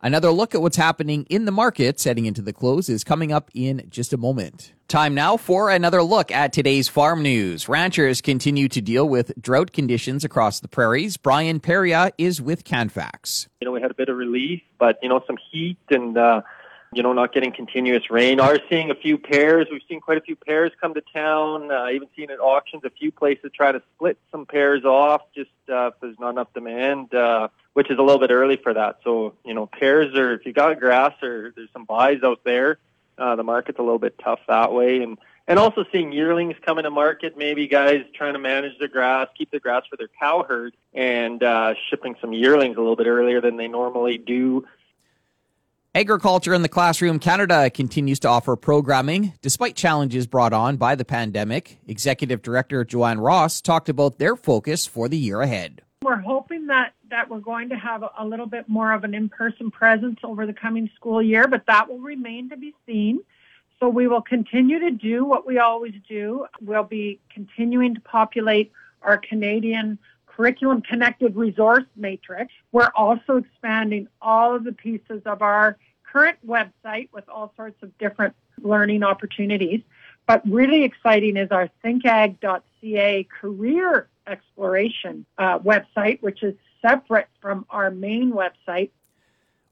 Another 0.05 0.31
look 0.31 0.55
at 0.55 0.61
what's 0.61 0.77
happening 0.77 1.25
in 1.31 1.47
the 1.47 1.51
market 1.51 2.03
heading 2.03 2.27
into 2.27 2.43
the 2.43 2.53
close 2.53 2.90
is 2.90 3.05
coming 3.05 3.33
up 3.33 3.51
in 3.55 3.87
just 3.88 4.12
a 4.12 4.19
moment. 4.19 4.75
Time 4.87 5.14
now 5.14 5.38
for 5.38 5.71
another 5.71 6.03
look 6.03 6.31
at 6.31 6.53
today's 6.53 6.90
farm 6.90 7.23
news. 7.23 7.71
Ranchers 7.71 8.21
continue 8.21 8.69
to 8.69 8.83
deal 8.83 9.09
with 9.09 9.33
drought 9.40 9.73
conditions 9.73 10.23
across 10.23 10.61
the 10.61 10.69
prairies. 10.69 11.17
Brian 11.17 11.59
Perillat 11.59 12.12
is 12.19 12.43
with 12.43 12.64
Canfax. 12.64 13.49
You 13.62 13.64
know, 13.64 13.73
we 13.73 13.81
had 13.81 13.90
a 13.90 13.95
bit 13.95 14.11
of 14.11 14.19
relief, 14.19 14.61
but, 14.79 14.99
you 15.03 15.09
know, 15.09 15.25
some 15.27 15.38
heat 15.51 15.79
and, 15.88 16.19
uh, 16.19 16.43
you 16.93 17.03
know, 17.03 17.14
not 17.14 17.33
getting 17.33 17.51
continuous 17.51 18.11
rain. 18.11 18.40
Are 18.40 18.59
seeing 18.69 18.90
a 18.90 18.95
few 18.95 19.17
pairs. 19.17 19.69
We've 19.73 19.81
seen 19.88 20.03
quite 20.03 20.19
a 20.19 20.21
few 20.21 20.37
pairs 20.37 20.71
come 20.83 20.93
to 20.93 21.03
town. 21.14 21.71
Uh, 21.73 21.88
even 21.88 22.09
seen 22.14 22.31
at 22.31 22.40
auctions 22.40 22.83
a 22.85 22.90
few 22.90 23.11
places 23.11 23.53
try 23.55 23.73
to 23.73 23.83
split 23.95 24.19
some 24.31 24.45
pairs 24.45 24.85
off 24.85 25.23
just 25.35 25.49
uh, 25.71 25.87
if 25.87 25.95
there's 26.03 26.19
not 26.21 26.29
enough 26.29 26.53
demand. 26.53 27.14
Uh, 27.14 27.49
which 27.75 27.91
is 27.91 27.99
a 27.99 28.03
little 28.03 28.19
bit 28.19 28.31
early 28.31 28.57
for 28.57 28.73
that. 28.73 28.99
So, 29.05 29.35
you 29.45 29.53
know, 29.55 29.67
pairs 29.67 30.15
or 30.17 30.33
if 30.33 30.47
you 30.47 30.53
got 30.53 30.81
grass 30.81 31.13
or 31.23 31.53
there's 31.55 31.69
some 31.73 31.85
buys 31.85 32.23
out 32.25 32.41
there, 32.45 32.79
uh, 33.19 33.37
the 33.37 33.45
market's 33.45 33.79
a 33.79 33.83
little 33.83 33.99
bit 33.99 34.19
tough 34.19 34.41
that 34.49 34.73
way. 34.73 35.03
And, 35.03 35.19
and 35.47 35.59
also 35.59 35.85
seeing 35.93 36.11
yearlings 36.11 36.57
come 36.65 36.79
into 36.79 36.91
market, 36.91 37.37
maybe 37.37 37.69
guys 37.69 38.05
trying 38.15 38.33
to 38.33 38.39
manage 38.39 38.79
their 38.79 38.89
grass, 38.89 39.29
keep 39.37 39.51
the 39.51 39.61
grass 39.61 39.83
for 39.91 39.97
their 39.97 40.09
cow 40.19 40.45
herd 40.49 40.75
and, 40.95 41.43
uh, 41.43 41.75
shipping 41.91 42.17
some 42.21 42.33
yearlings 42.33 42.77
a 42.77 42.81
little 42.81 42.97
bit 42.97 43.07
earlier 43.07 43.41
than 43.41 43.57
they 43.57 43.69
normally 43.69 44.19
do. 44.19 44.65
Agriculture 45.97 46.55
in 46.55 46.63
the 46.63 46.69
Classroom 46.69 47.21
Canada 47.21 47.71
continues 47.71 48.19
to 48.21 48.29
offer 48.29 48.57
programming 48.57 49.33
despite 49.43 49.77
challenges 49.77 50.27
brought 50.27 50.53
on 50.53 50.77
by 50.77 50.97
the 50.97 51.05
pandemic. 51.05 51.79
Executive 51.87 52.43
Director 52.43 52.85
Joanne 52.85 53.21
Ross 53.21 53.61
talked 53.61 53.89
about 53.89 54.19
their 54.19 54.35
focus 54.35 54.87
for 54.87 55.09
the 55.09 55.17
year 55.17 55.41
ahead. 55.41 55.83
We're 56.03 56.17
hoping 56.17 56.67
that, 56.67 56.95
that 57.14 57.31
we're 57.31 57.38
going 57.38 57.68
to 57.68 57.77
have 57.77 58.03
a, 58.18 58.27
little 58.27 58.46
bit 58.46 58.68
more 58.68 58.92
of 58.92 59.05
an 59.05 59.14
in-person 59.14 59.70
presence 59.70 60.18
over 60.24 60.46
the 60.46 60.53
coming 60.53 60.90
school 60.96 61.22
year, 61.22 61.46
but 61.46 61.64
that 61.66 61.88
will 61.88 62.00
remain 62.00 62.50
to 62.50 62.57
be 62.57 62.74
seen. 62.87 63.20
So 63.79 63.88
we 63.88 64.09
will 64.09 64.20
continue 64.20 64.81
to 64.81 64.90
do 64.90 65.24
what 65.24 65.46
we 65.46 65.61
always 65.61 65.94
do. 66.09 66.46
We'll 66.61 66.83
be 66.83 67.20
continuing 67.33 67.94
to 67.94 68.00
populate 68.00 68.72
our 69.03 69.16
Canadian 69.16 69.96
curriculum 70.27 70.83
connected 70.83 71.37
resource 71.37 71.85
matrix. 71.94 72.53
We're 72.72 72.90
also 72.96 73.37
expanding 73.37 74.09
all 74.20 74.57
of 74.57 74.64
the 74.64 74.72
pieces 74.72 75.22
of 75.24 75.40
our 75.40 75.79
current 76.12 76.38
website 76.44 77.11
with 77.12 77.29
all 77.29 77.53
sorts 77.55 77.81
of 77.85 77.96
different 77.98 78.35
learning 78.61 79.05
opportunities. 79.05 79.83
But 80.27 80.42
really 80.48 80.83
exciting 80.83 81.37
is 81.37 81.53
our 81.53 81.70
thinkag.ca 81.85 83.29
career 83.40 84.09
exploration 84.27 85.27
uh, 85.38 85.59
website, 85.61 86.20
which 86.22 86.42
is 86.42 86.55
separate 86.85 87.29
from 87.40 87.64
our 87.70 87.90
main 87.90 88.33
website. 88.33 88.90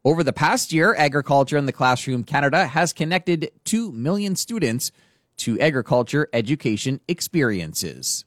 Over 0.05 0.25
the 0.25 0.33
past 0.33 0.73
year, 0.73 0.95
Agriculture 0.97 1.57
in 1.57 1.67
the 1.67 1.73
Classroom 1.73 2.25
Canada 2.25 2.67
has 2.67 2.93
connected 2.93 3.53
2 3.65 3.93
million 3.93 4.35
students 4.35 4.91
to 5.39 5.61
agriculture 5.61 6.29
education 6.33 7.01
experiences. 7.07 8.25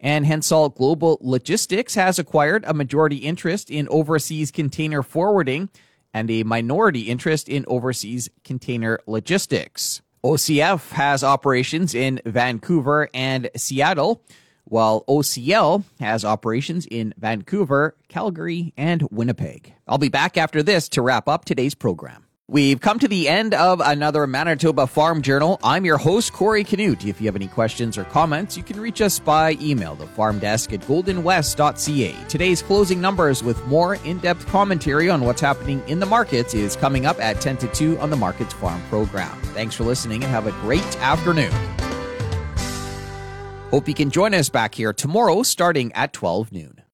And 0.00 0.24
Hensall 0.24 0.74
Global 0.74 1.18
Logistics 1.20 1.96
has 1.96 2.18
acquired 2.18 2.64
a 2.66 2.72
majority 2.72 3.16
interest 3.16 3.70
in 3.70 3.88
overseas 3.88 4.50
container 4.50 5.02
forwarding 5.02 5.68
and 6.14 6.30
a 6.30 6.44
minority 6.44 7.02
interest 7.02 7.48
in 7.48 7.64
overseas 7.66 8.30
container 8.44 9.00
logistics. 9.06 10.00
OCF 10.24 10.90
has 10.92 11.22
operations 11.22 11.94
in 11.94 12.20
Vancouver 12.24 13.08
and 13.12 13.50
Seattle 13.56 14.22
while 14.68 15.04
OCL 15.08 15.84
has 16.00 16.24
operations 16.24 16.86
in 16.86 17.14
Vancouver, 17.18 17.96
Calgary, 18.08 18.72
and 18.76 19.02
Winnipeg. 19.10 19.74
I'll 19.86 19.98
be 19.98 20.08
back 20.08 20.36
after 20.36 20.62
this 20.62 20.88
to 20.90 21.02
wrap 21.02 21.28
up 21.28 21.44
today's 21.44 21.74
program. 21.74 22.24
We've 22.50 22.80
come 22.80 22.98
to 23.00 23.08
the 23.08 23.28
end 23.28 23.52
of 23.52 23.82
another 23.84 24.26
Manitoba 24.26 24.86
Farm 24.86 25.20
Journal. 25.20 25.60
I'm 25.62 25.84
your 25.84 25.98
host, 25.98 26.32
Corey 26.32 26.64
Canute. 26.64 27.04
If 27.04 27.20
you 27.20 27.26
have 27.26 27.36
any 27.36 27.46
questions 27.46 27.98
or 27.98 28.04
comments, 28.04 28.56
you 28.56 28.62
can 28.62 28.80
reach 28.80 29.02
us 29.02 29.18
by 29.18 29.58
email, 29.60 29.94
the 29.96 30.06
farm 30.06 30.38
desk 30.38 30.72
at 30.72 30.80
goldenwest.ca. 30.80 32.16
Today's 32.26 32.62
closing 32.62 33.02
numbers 33.02 33.42
with 33.42 33.62
more 33.66 33.96
in 33.96 34.16
depth 34.20 34.46
commentary 34.46 35.10
on 35.10 35.20
what's 35.26 35.42
happening 35.42 35.82
in 35.88 36.00
the 36.00 36.06
markets 36.06 36.54
is 36.54 36.74
coming 36.74 37.04
up 37.04 37.20
at 37.20 37.38
10 37.38 37.58
to 37.58 37.68
2 37.68 37.98
on 37.98 38.08
the 38.08 38.16
Markets 38.16 38.54
Farm 38.54 38.80
program. 38.88 39.38
Thanks 39.52 39.74
for 39.74 39.84
listening 39.84 40.24
and 40.24 40.32
have 40.32 40.46
a 40.46 40.52
great 40.62 40.96
afternoon. 41.02 41.52
Hope 43.70 43.86
you 43.86 43.92
can 43.92 44.10
join 44.10 44.32
us 44.32 44.48
back 44.48 44.74
here 44.74 44.94
tomorrow 44.94 45.42
starting 45.42 45.92
at 45.92 46.14
12 46.14 46.52
noon. 46.52 46.77